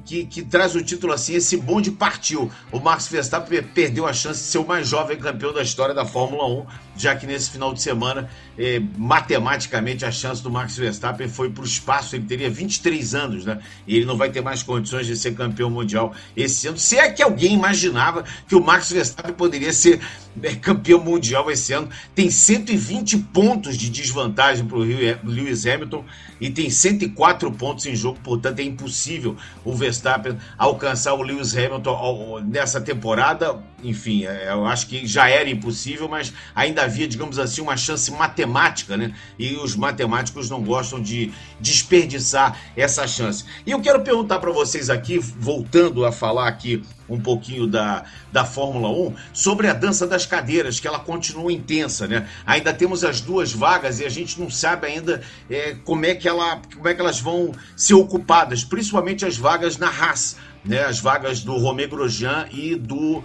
[0.05, 2.51] que, que, traz o título assim: Esse bonde partiu.
[2.71, 6.05] O Max Verstappen perdeu a chance de ser o mais jovem campeão da história da
[6.05, 6.65] Fórmula 1,
[7.01, 11.63] já que nesse final de semana, eh, matematicamente, a chance do Max Verstappen foi para
[11.63, 12.15] o espaço.
[12.15, 13.59] Ele teria 23 anos, né?
[13.87, 16.77] E ele não vai ter mais condições de ser campeão mundial esse ano.
[16.77, 19.99] Se é que alguém imaginava que o Max Verstappen poderia ser
[20.41, 26.05] é campeão mundial esse ano, tem 120 pontos de desvantagem para o Lewis Hamilton
[26.39, 29.35] e tem 104 pontos em jogo, portanto é impossível
[29.65, 33.59] o Verstappen alcançar o Lewis Hamilton nessa temporada.
[33.83, 38.11] Enfim, é, eu acho que já era impossível, mas ainda havia, digamos assim, uma chance
[38.11, 39.13] matemática, né?
[39.37, 43.45] E os matemáticos não gostam de desperdiçar essa chance.
[43.65, 48.45] E eu quero perguntar para vocês aqui, voltando a falar aqui um pouquinho da, da
[48.45, 52.27] Fórmula 1, sobre a dança das cadeiras, que ela continua intensa, né?
[52.45, 56.27] Ainda temos as duas vagas e a gente não sabe ainda é, como, é que
[56.27, 60.83] ela, como é que elas vão ser ocupadas, principalmente as vagas na Haas, né?
[60.83, 63.23] As vagas do Romé Grosjean e do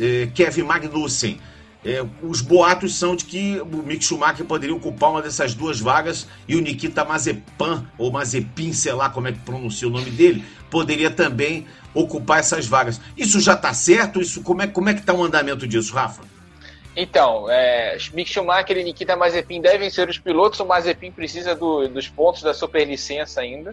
[0.00, 1.40] eh, Kevin Magnussen.
[1.84, 6.26] É, os boatos são de que o Mick Schumacher poderia ocupar uma dessas duas vagas
[6.48, 10.44] e o Nikita Mazepan, ou Mazepin, sei lá como é que pronuncia o nome dele,
[10.70, 13.00] poderia também ocupar essas vagas.
[13.16, 14.20] Isso já está certo?
[14.20, 16.22] Isso, como é, como é que está o andamento disso, Rafa?
[16.96, 20.58] Então, é, Mick Schumacher e Nikita Mazepin devem ser os pilotos.
[20.58, 23.72] O Mazepin precisa do, dos pontos da superlicença ainda.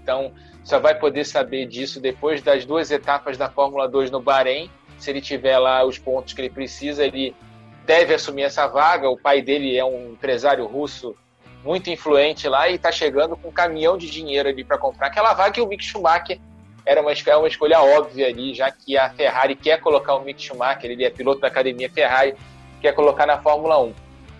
[0.00, 0.32] Então,
[0.62, 4.70] só vai poder saber disso depois das duas etapas da Fórmula 2 no Bahrein
[5.04, 7.36] se ele tiver lá os pontos que ele precisa, ele
[7.84, 9.08] deve assumir essa vaga.
[9.08, 11.14] O pai dele é um empresário russo
[11.62, 15.34] muito influente lá e está chegando com um caminhão de dinheiro ali para comprar aquela
[15.34, 15.58] vaga.
[15.58, 16.38] E o Mick Schumacher
[16.86, 20.42] era uma, é uma escolha óbvia ali, já que a Ferrari quer colocar o Mick
[20.42, 22.34] Schumacher, ele é piloto da academia Ferrari,
[22.80, 23.94] quer colocar na Fórmula 1.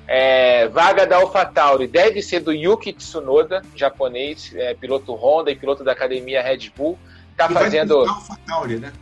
[0.06, 5.82] É, vaga da AlphaTauri deve ser do Yuki Tsunoda, japonês, é, piloto Honda e piloto
[5.82, 6.98] da academia Red Bull.
[7.32, 8.00] Está fazendo.
[8.00, 8.92] AlphaTauri, né?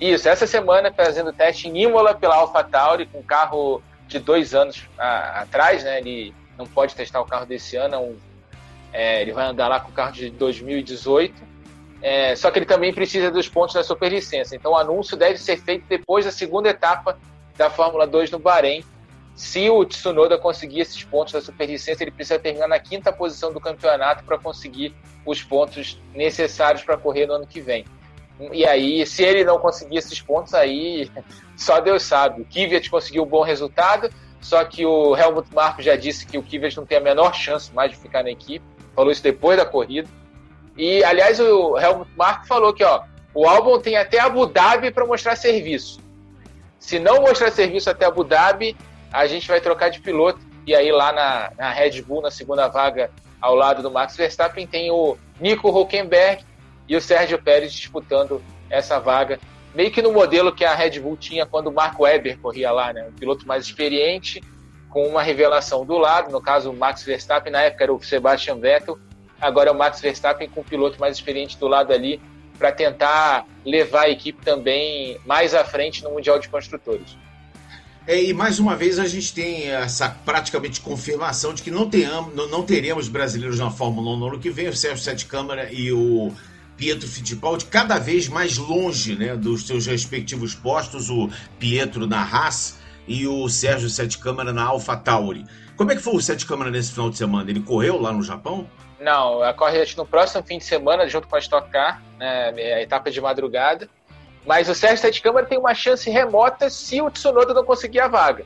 [0.00, 5.40] Isso, essa semana fazendo teste em Imola pela AlphaTauri, com carro de dois anos a,
[5.40, 5.98] atrás, né?
[5.98, 8.16] Ele não pode testar o carro desse ano, é um,
[8.92, 11.56] é, ele vai andar lá com o carro de 2018.
[12.02, 14.54] É, só que ele também precisa dos pontos da superlicença.
[14.54, 17.18] Então o anúncio deve ser feito depois da segunda etapa
[17.56, 18.84] da Fórmula 2 no Bahrein.
[19.34, 23.60] Se o Tsunoda conseguir esses pontos da superlicença, ele precisa terminar na quinta posição do
[23.60, 24.94] campeonato para conseguir
[25.26, 27.84] os pontos necessários para correr no ano que vem.
[28.52, 31.10] E aí, se ele não conseguir esses pontos, aí
[31.56, 32.42] só Deus sabe.
[32.42, 34.10] O Kvyat conseguiu um bom resultado,
[34.40, 37.72] só que o Helmut Marko já disse que o Kvyat não tem a menor chance
[37.72, 38.64] mais de ficar na equipe.
[38.94, 40.08] Falou isso depois da corrida.
[40.76, 45.06] E, aliás, o Helmut Marko falou que ó, o álbum tem até Abu Dhabi para
[45.06, 45.98] mostrar serviço.
[46.78, 48.76] Se não mostrar serviço até Abu Dhabi,
[49.12, 50.40] a gente vai trocar de piloto.
[50.66, 53.10] E aí, lá na, na Red Bull, na segunda vaga,
[53.40, 56.44] ao lado do Max Verstappen, tem o Nico Huckenberg,
[56.88, 59.38] e o Sérgio Pérez disputando essa vaga,
[59.74, 62.92] meio que no modelo que a Red Bull tinha quando o Marco Webber corria lá,
[62.92, 63.06] né?
[63.08, 64.42] Um piloto mais experiente,
[64.88, 68.56] com uma revelação do lado, no caso o Max Verstappen, na época era o Sebastian
[68.56, 68.98] Vettel,
[69.40, 72.20] agora é o Max Verstappen com o piloto mais experiente do lado ali,
[72.58, 77.16] para tentar levar a equipe também mais à frente no Mundial de Construtores.
[78.06, 82.34] É, e mais uma vez a gente tem essa praticamente confirmação de que não, tenhamos,
[82.34, 84.68] não, não teremos brasileiros na Fórmula 1 no ano que vem.
[84.68, 86.32] O Sérgio Sete Câmara e o
[86.76, 92.78] Pietro Fittipaldi cada vez mais longe né, dos seus respectivos postos, o Pietro na Haas
[93.08, 95.46] e o Sérgio Sete Câmara na Alpha Tauri.
[95.76, 97.50] Como é que foi o Sete Câmara nesse final de semana?
[97.50, 98.68] Ele correu lá no Japão?
[99.00, 103.10] Não, corre no próximo fim de semana, junto com a Stock Car, né, a etapa
[103.10, 103.88] de madrugada.
[104.46, 108.08] Mas o Sérgio Sete Câmara tem uma chance remota se o Tsunoda não conseguir a
[108.08, 108.44] vaga,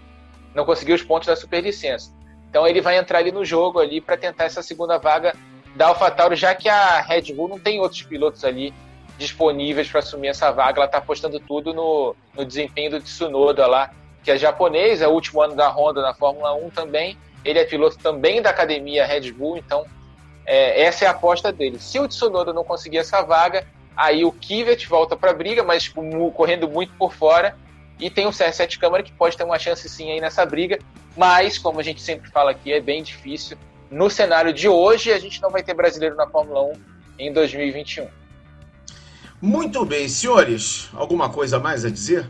[0.55, 2.13] não conseguir os pontos da superlicença.
[2.49, 5.35] Então ele vai entrar ali no jogo ali para tentar essa segunda vaga
[5.75, 8.75] da AlphaTauri, já que a Red Bull não tem outros pilotos ali
[9.19, 13.91] disponíveis para assumir essa vaga, ela está apostando tudo no, no desempenho do Tsunoda lá,
[14.25, 17.65] que é japonês, é o último ano da Honda na Fórmula 1 também, ele é
[17.65, 19.85] piloto também da academia Red Bull, então
[20.47, 21.79] é, essa é a aposta dele.
[21.79, 23.67] Se o Tsunoda não conseguir essa vaga,
[23.97, 25.93] aí o Kvyat volta para a briga, mas
[26.35, 27.57] correndo muito por fora,
[27.99, 30.79] e tem o CR7 Câmara que pode ter uma chance sim aí nessa briga,
[31.17, 33.59] mas como a gente sempre fala aqui, é bem difícil
[33.91, 36.73] no cenário de hoje, a gente não vai ter brasileiro na Fórmula 1
[37.19, 38.07] em 2021.
[39.43, 40.89] Muito bem, senhores.
[40.93, 42.29] Alguma coisa mais a dizer?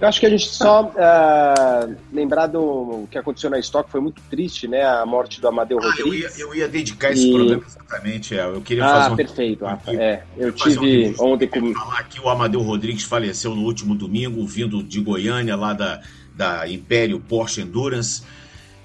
[0.00, 4.22] Eu acho que a gente só uh, lembrar do que aconteceu na Stock foi muito
[4.30, 4.86] triste, né?
[4.86, 6.38] A morte do Amadeu ah, Rodrigues.
[6.38, 7.32] Eu ia, eu ia dedicar esse e...
[7.32, 8.38] programa exatamente.
[8.38, 9.16] É, eu queria ah, fazer um...
[9.16, 9.66] perfeito.
[9.66, 11.74] Aqui, é, eu tive um ontem com.
[11.74, 16.00] falar que o Amadeu Rodrigues faleceu no último domingo, vindo de Goiânia, lá da,
[16.32, 18.22] da Império Porsche Endurance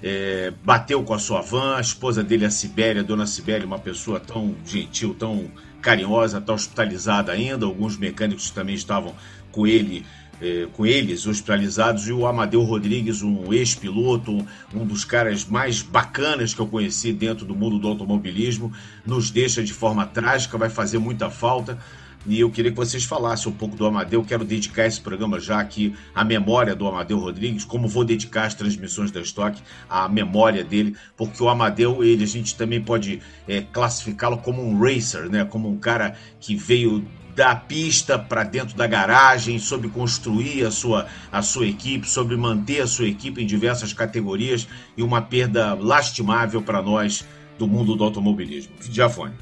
[0.06, 3.78] é, bateu com a sua van, a esposa dele, a Sibéria, a dona Sibéria, uma
[3.78, 5.50] pessoa tão gentil, tão
[5.80, 7.64] carinhosa, está hospitalizada ainda.
[7.64, 9.14] Alguns mecânicos também estavam
[9.50, 10.04] com ele,
[10.42, 12.06] é, com eles hospitalizados.
[12.06, 17.46] E o Amadeu Rodrigues, um ex-piloto, um dos caras mais bacanas que eu conheci dentro
[17.46, 18.70] do mundo do automobilismo,
[19.06, 21.78] nos deixa de forma trágica, vai fazer muita falta.
[22.26, 24.24] E eu queria que vocês falassem um pouco do Amadeu.
[24.24, 28.54] Quero dedicar esse programa já aqui à memória do Amadeu Rodrigues, como vou dedicar as
[28.54, 33.60] transmissões da Stock à memória dele, porque o Amadeu, ele a gente também pode é,
[33.60, 35.44] classificá-lo como um racer, né?
[35.44, 41.06] Como um cara que veio da pista para dentro da garagem, sobre construir a sua,
[41.32, 46.62] a sua equipe, sobre manter a sua equipe em diversas categorias e uma perda lastimável
[46.62, 47.24] para nós
[47.58, 48.72] do mundo do automobilismo.
[48.88, 49.34] Diafone.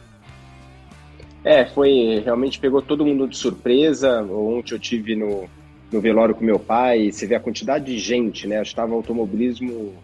[1.45, 4.23] É, foi realmente pegou todo mundo de surpresa.
[4.23, 5.49] Ontem eu tive no,
[5.91, 8.63] no velório com meu pai, você vê a quantidade de gente, né?
[8.63, 9.95] Estava automobilismo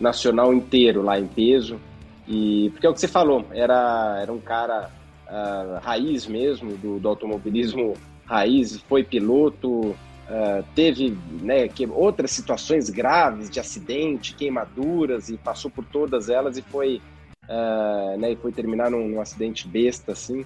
[0.00, 1.78] nacional inteiro lá em peso.
[2.26, 4.90] E porque é o que você falou, era, era um cara
[5.26, 7.94] uh, raiz mesmo do, do automobilismo
[8.24, 15.70] raiz, foi piloto, uh, teve né, que, outras situações graves de acidente, queimaduras, e passou
[15.70, 17.00] por todas elas e foi,
[17.44, 20.44] uh, né, e foi terminar num, num, acidente besta, assim,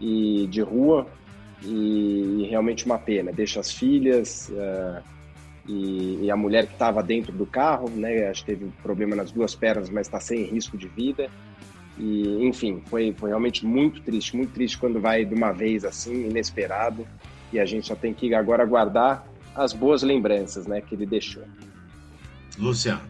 [0.00, 1.06] e de rua,
[1.62, 3.32] e, e realmente uma pena.
[3.32, 5.02] Deixa as filhas uh,
[5.66, 9.14] e, e, a mulher que estava dentro do carro, né, acho que teve um problema
[9.14, 11.28] nas duas pernas, mas está sem risco de vida.
[11.98, 16.28] E, enfim, foi, foi realmente muito triste, muito triste quando vai de uma vez assim,
[16.28, 17.06] inesperado.
[17.52, 21.42] E a gente só tem que agora guardar as boas lembranças né, que ele deixou.
[22.56, 23.00] Luciano.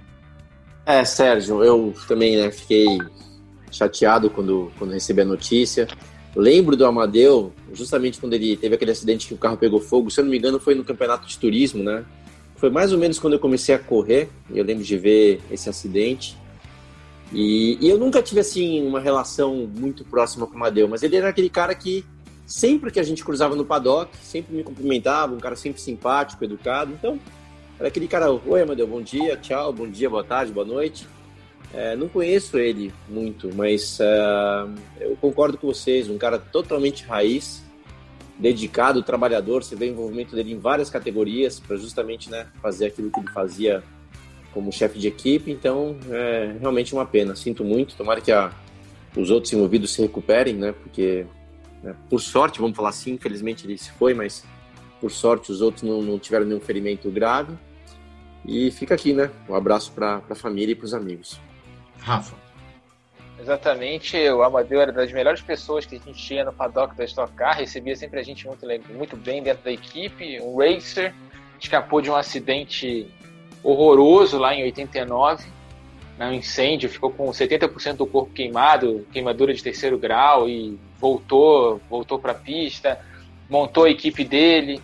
[0.87, 2.87] É, Sérgio, eu também né, fiquei
[3.71, 5.87] chateado quando, quando recebi a notícia.
[6.39, 10.21] Lembro do Amadeu, justamente quando ele teve aquele acidente que o carro pegou fogo, se
[10.21, 12.05] eu não me engano, foi no campeonato de turismo, né?
[12.55, 16.37] Foi mais ou menos quando eu comecei a correr, eu lembro de ver esse acidente.
[17.33, 21.17] E, e, eu nunca tive assim uma relação muito próxima com o Amadeu, mas ele
[21.17, 22.05] era aquele cara que
[22.47, 26.93] sempre que a gente cruzava no paddock, sempre me cumprimentava, um cara sempre simpático, educado.
[26.93, 27.19] Então,
[27.81, 31.05] era aquele cara, oi Amadeu, bom dia, tchau, bom dia, boa tarde, boa noite.
[31.73, 37.63] É, não conheço ele muito, mas uh, eu concordo com vocês, um cara totalmente raiz,
[38.39, 43.11] dedicado, trabalhador, você vê o envolvimento dele em várias categorias para justamente né, fazer aquilo
[43.11, 43.83] que ele fazia
[44.53, 47.37] como chefe de equipe, então é realmente uma pena.
[47.37, 48.51] Sinto muito, tomara que a,
[49.17, 50.73] os outros envolvidos se recuperem, né?
[50.73, 51.27] Porque,
[51.83, 54.45] né, por sorte, vamos falar assim, infelizmente ele se foi, mas
[55.01, 57.53] por sorte os outros não, não tiveram nenhum ferimento grave.
[58.47, 59.31] E fica aqui, né?
[59.49, 61.39] Um abraço para a família e para os amigos.
[62.01, 62.37] Rafa.
[63.41, 67.33] Exatamente, o Amadeu era das melhores pessoas que a gente tinha no paddock da Stock
[67.35, 71.15] Car, recebia sempre a gente muito, muito bem dentro da equipe, um racer,
[71.61, 73.07] escapou de um acidente
[73.63, 75.47] horroroso lá em 89,
[76.19, 81.81] né, um incêndio, ficou com 70% do corpo queimado, queimadura de terceiro grau e voltou,
[81.89, 82.99] voltou para a pista,
[83.49, 84.83] montou a equipe dele,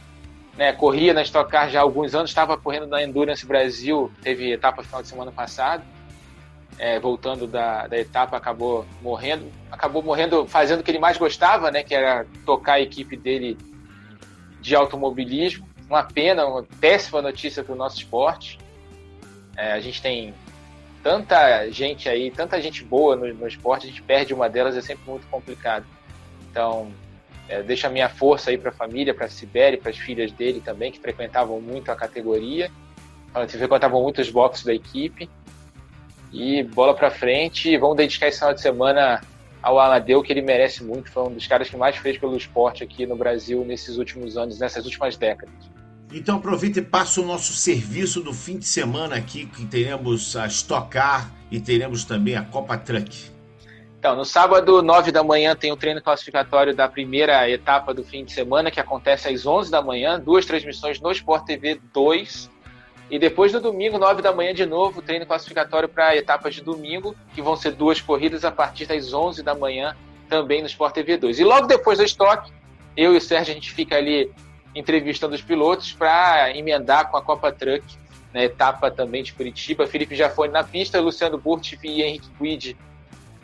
[0.57, 4.53] né, corria na Stock Car já há alguns anos, estava correndo na Endurance Brasil, teve
[4.53, 5.83] etapa final de semana passado,
[6.79, 11.71] é, voltando da, da etapa, acabou morrendo, acabou morrendo fazendo o que ele mais gostava,
[11.71, 13.57] né, que era tocar a equipe dele
[14.61, 15.69] de automobilismo.
[15.89, 18.59] Uma pena, uma péssima notícia para o nosso esporte.
[19.57, 20.35] É, a gente tem
[21.03, 24.81] tanta gente aí, tanta gente boa no, no, esporte, a gente perde uma delas, é
[24.81, 25.85] sempre muito complicado.
[26.51, 26.91] Então,
[27.47, 30.33] é, deixa a minha força aí para a família, para a Sibéria, para as filhas
[30.33, 32.71] dele também, que frequentavam muito a categoria,
[33.49, 35.29] frequentavam muito os boxes da equipe.
[36.35, 39.21] E bola para frente, vamos dedicar esse final de semana
[39.63, 42.83] ao Aladeu, que ele merece muito, foi um dos caras que mais fez pelo esporte
[42.83, 45.55] aqui no Brasil nesses últimos anos, nessas últimas décadas.
[46.13, 50.47] Então aproveita e passa o nosso serviço do fim de semana aqui, que teremos a
[50.47, 53.33] Stock Car e teremos também a Copa Truck.
[54.01, 58.25] Então, no sábado, 9 da manhã, tem o treino classificatório da primeira etapa do fim
[58.25, 62.51] de semana, que acontece às 11 da manhã, duas transmissões no Sport TV 2.
[63.15, 67.15] E depois no domingo, 9 da manhã, de novo, treino classificatório para etapas de domingo,
[67.33, 69.97] que vão ser duas corridas a partir das 11 da manhã,
[70.29, 71.39] também no Sport TV 2.
[71.39, 72.51] E logo depois da Stock,
[72.97, 74.33] eu e o Sérgio, a gente fica ali
[74.75, 77.85] entrevistando os pilotos para emendar com a Copa Truck,
[78.33, 79.87] na etapa também de Curitiba.
[79.87, 82.77] Felipe já foi na pista, Luciano Burti e Henrique Quid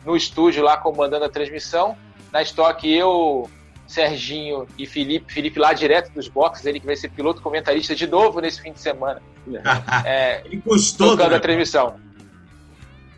[0.03, 1.97] no estúdio lá comandando a transmissão.
[2.29, 3.49] Na Stock, eu,
[3.91, 5.33] Serginho e Felipe.
[5.33, 8.71] Felipe lá direto dos boxes, ele que vai ser piloto comentarista de novo nesse fim
[8.71, 9.21] de semana.
[10.05, 11.95] É, ele gostou da transmissão.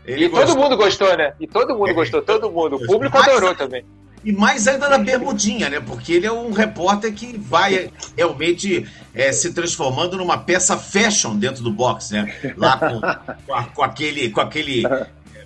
[0.05, 0.47] Ele e gostou.
[0.47, 1.33] todo mundo gostou, né?
[1.39, 2.77] E todo mundo gostou, todo mundo.
[2.77, 3.85] O público adorou também.
[4.23, 5.81] E mais ainda na bermudinha, né?
[5.81, 11.61] Porque ele é um repórter que vai realmente é, se transformando numa peça fashion dentro
[11.61, 12.53] do box, né?
[12.55, 13.01] Lá com,
[13.45, 14.83] com, a, com, aquele, com aquele.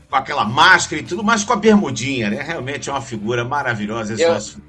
[0.10, 2.42] Com aquela máscara e tudo, mas com a bermudinha, né?
[2.42, 4.14] Realmente é uma figura maravilhosa.
[4.14, 4.62] Esse eu, nosso...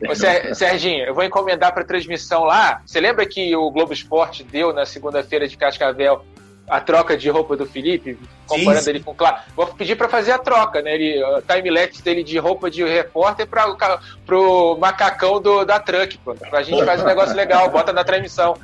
[0.55, 2.83] Serginho, eu vou encomendar para transmissão lá.
[2.85, 6.25] Você lembra que o Globo Esporte deu na segunda-feira de Cascavel
[6.69, 9.39] a troca de roupa do Felipe, comparando sim, ele com o Claro.
[9.57, 10.95] Vou pedir para fazer a troca, né?
[10.95, 16.35] Ele, o time-lapse dele de roupa de repórter para pro macacão do, da truck, pô.
[16.35, 18.57] Pra gente fazer um negócio legal, bota na transmissão.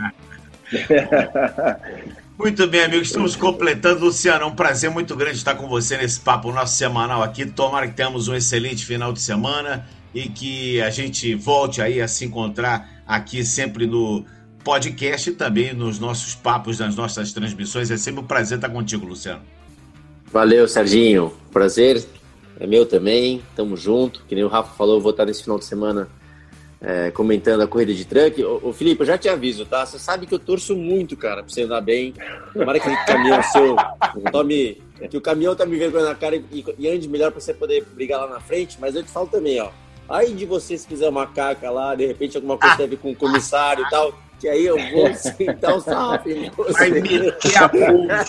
[2.36, 4.04] Muito bem, amigos, estamos completando.
[4.04, 7.46] Luciano, é um prazer muito grande estar com você nesse papo nosso semanal aqui.
[7.46, 12.08] Tomara que tenhamos um excelente final de semana e que a gente volte aí a
[12.08, 14.24] se encontrar aqui sempre no
[14.64, 17.92] podcast e também nos nossos papos, nas nossas transmissões.
[17.92, 19.42] É sempre um prazer estar contigo, Luciano.
[20.32, 21.32] Valeu, Serginho.
[21.52, 22.04] Prazer
[22.58, 23.44] é meu também.
[23.54, 24.24] Tamo junto.
[24.26, 26.08] Que nem o Rafa falou, eu vou estar nesse final de semana
[26.86, 28.44] é, comentando a corrida de truck.
[28.44, 29.86] Ô, ô, Felipe, eu já te aviso, tá?
[29.86, 32.12] Você sabe que eu torço muito, cara, pra você andar bem.
[32.52, 33.74] Tomara que o caminhão seu
[34.30, 34.82] tome.
[35.10, 37.84] Que o caminhão tá me vergonha na cara e, e ande melhor pra você poder
[37.94, 38.76] brigar lá na frente.
[38.78, 39.70] Mas eu te falo também, ó.
[40.08, 43.16] Aí de você, se quiser uma caca lá, de repente alguma coisa teve com o
[43.16, 46.72] comissário e tal que aí eu vou sentar o sarrafo em você.
[46.72, 48.24] Vai meter a boca.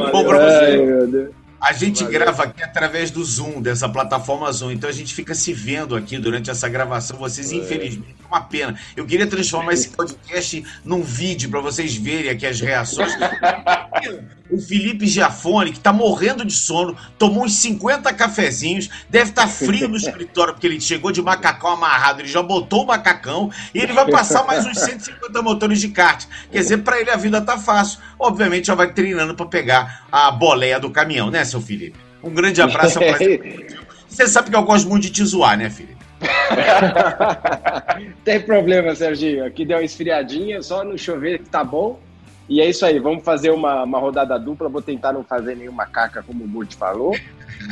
[0.12, 1.30] Bom, pra você.
[1.62, 2.18] A gente Valeu.
[2.18, 4.72] grava aqui através do Zoom, dessa plataforma Zoom.
[4.72, 7.16] Então a gente fica se vendo aqui durante essa gravação.
[7.16, 7.54] Vocês, é.
[7.54, 8.76] infelizmente, é uma pena.
[8.96, 13.12] Eu queria transformar esse podcast num vídeo para vocês verem aqui as reações.
[14.52, 19.48] o Felipe Giafone, que tá morrendo de sono, tomou uns 50 cafezinhos, deve estar tá
[19.48, 23.78] frio no escritório, porque ele chegou de macacão amarrado, ele já botou o macacão e
[23.78, 26.26] ele vai passar mais uns 150 motores de kart.
[26.50, 27.98] Quer dizer, para ele a vida tá fácil.
[28.18, 31.44] Obviamente já vai treinando para pegar a boleia do caminhão, né?
[31.44, 31.98] seu Felipe.
[32.22, 32.98] Um grande abraço.
[34.06, 35.96] Você sabe que eu gosto muito de te zoar, né, Felipe?
[38.22, 39.46] Tem problema, Serginho.
[39.46, 41.98] Aqui deu uma esfriadinha, só no chover que tá bom.
[42.48, 44.68] E é isso aí, vamos fazer uma, uma rodada dupla.
[44.68, 47.16] Vou tentar não fazer nenhuma caca, como o Burt falou.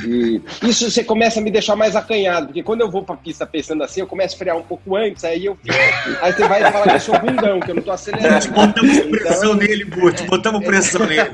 [0.05, 3.47] E isso você começa a me deixar mais acanhado, porque quando eu vou pra pista
[3.47, 5.75] pensando assim, eu começo a esfriar um pouco antes, aí eu fico.
[6.23, 8.49] Aí você vai falar que eu sou bundão, que eu não tô acelerando.
[8.53, 9.55] Botamos pressão então...
[9.55, 11.31] nele, Burt, botamos pressão nele.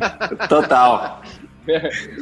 [0.49, 1.23] Total.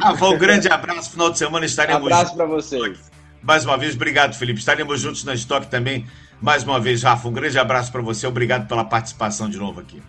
[0.01, 1.13] Rafa, um grande abraço.
[1.13, 3.11] Final de semana estaremos um abraço para vocês.
[3.43, 4.59] Mais uma vez, obrigado, Felipe.
[4.59, 6.07] Estaremos juntos na Stock também.
[6.41, 8.27] Mais uma vez, Rafa, um grande abraço para você.
[8.27, 10.03] Obrigado pela participação de novo aqui.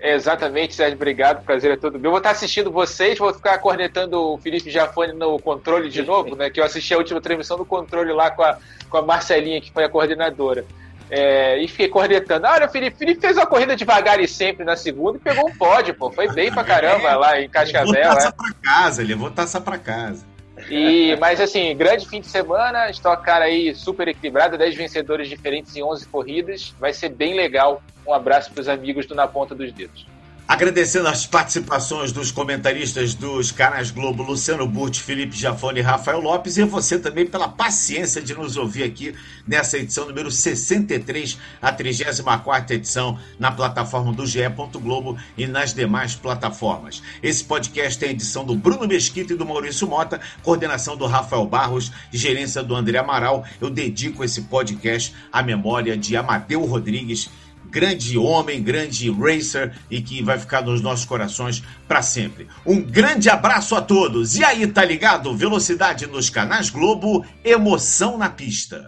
[0.00, 1.44] Exatamente, Sérgio, obrigado.
[1.44, 2.08] Prazer é todo meu.
[2.08, 6.36] Eu vou estar assistindo vocês, vou ficar cornetando o Felipe Jafone no controle de novo,
[6.36, 6.50] né?
[6.50, 9.72] Que eu assisti a última transmissão do controle lá com a, com a Marcelinha, que
[9.72, 10.64] foi a coordenadora.
[11.10, 12.46] É, e fiquei cornetando.
[12.46, 15.56] Olha, o Felipe, Felipe fez uma corrida devagar e sempre na segunda e pegou um
[15.56, 16.12] pódio, pô.
[16.12, 17.92] Foi bem pra caramba é, lá em Cascavel.
[17.92, 18.32] Levou taça é.
[18.32, 20.37] pra casa, levou taça pra casa.
[20.68, 25.76] E, mas assim, grande fim de semana, Stock Car aí super equilibrada, 10 vencedores diferentes
[25.76, 26.74] em 11 corridas.
[26.78, 27.82] Vai ser bem legal.
[28.06, 30.06] Um abraço para os amigos do Na Ponta dos Dedos.
[30.48, 36.56] Agradecendo as participações dos comentaristas dos canais Globo, Luciano Burti, Felipe Jafone e Rafael Lopes,
[36.56, 39.14] e você também pela paciência de nos ouvir aqui
[39.46, 44.38] nessa edição número 63, a 34 edição, na plataforma do GE.
[44.80, 47.02] Globo e nas demais plataformas.
[47.22, 51.92] Esse podcast tem edição do Bruno Mesquita e do Maurício Mota, coordenação do Rafael Barros,
[52.10, 53.44] gerência do André Amaral.
[53.60, 57.28] Eu dedico esse podcast à memória de Amadeu Rodrigues
[57.70, 62.48] grande homem, grande racer e que vai ficar nos nossos corações para sempre.
[62.64, 64.36] Um grande abraço a todos.
[64.36, 65.36] E aí, tá ligado?
[65.36, 68.86] Velocidade nos canais Globo, emoção na pista.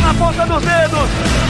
[0.00, 1.49] Na ponta dos dedos.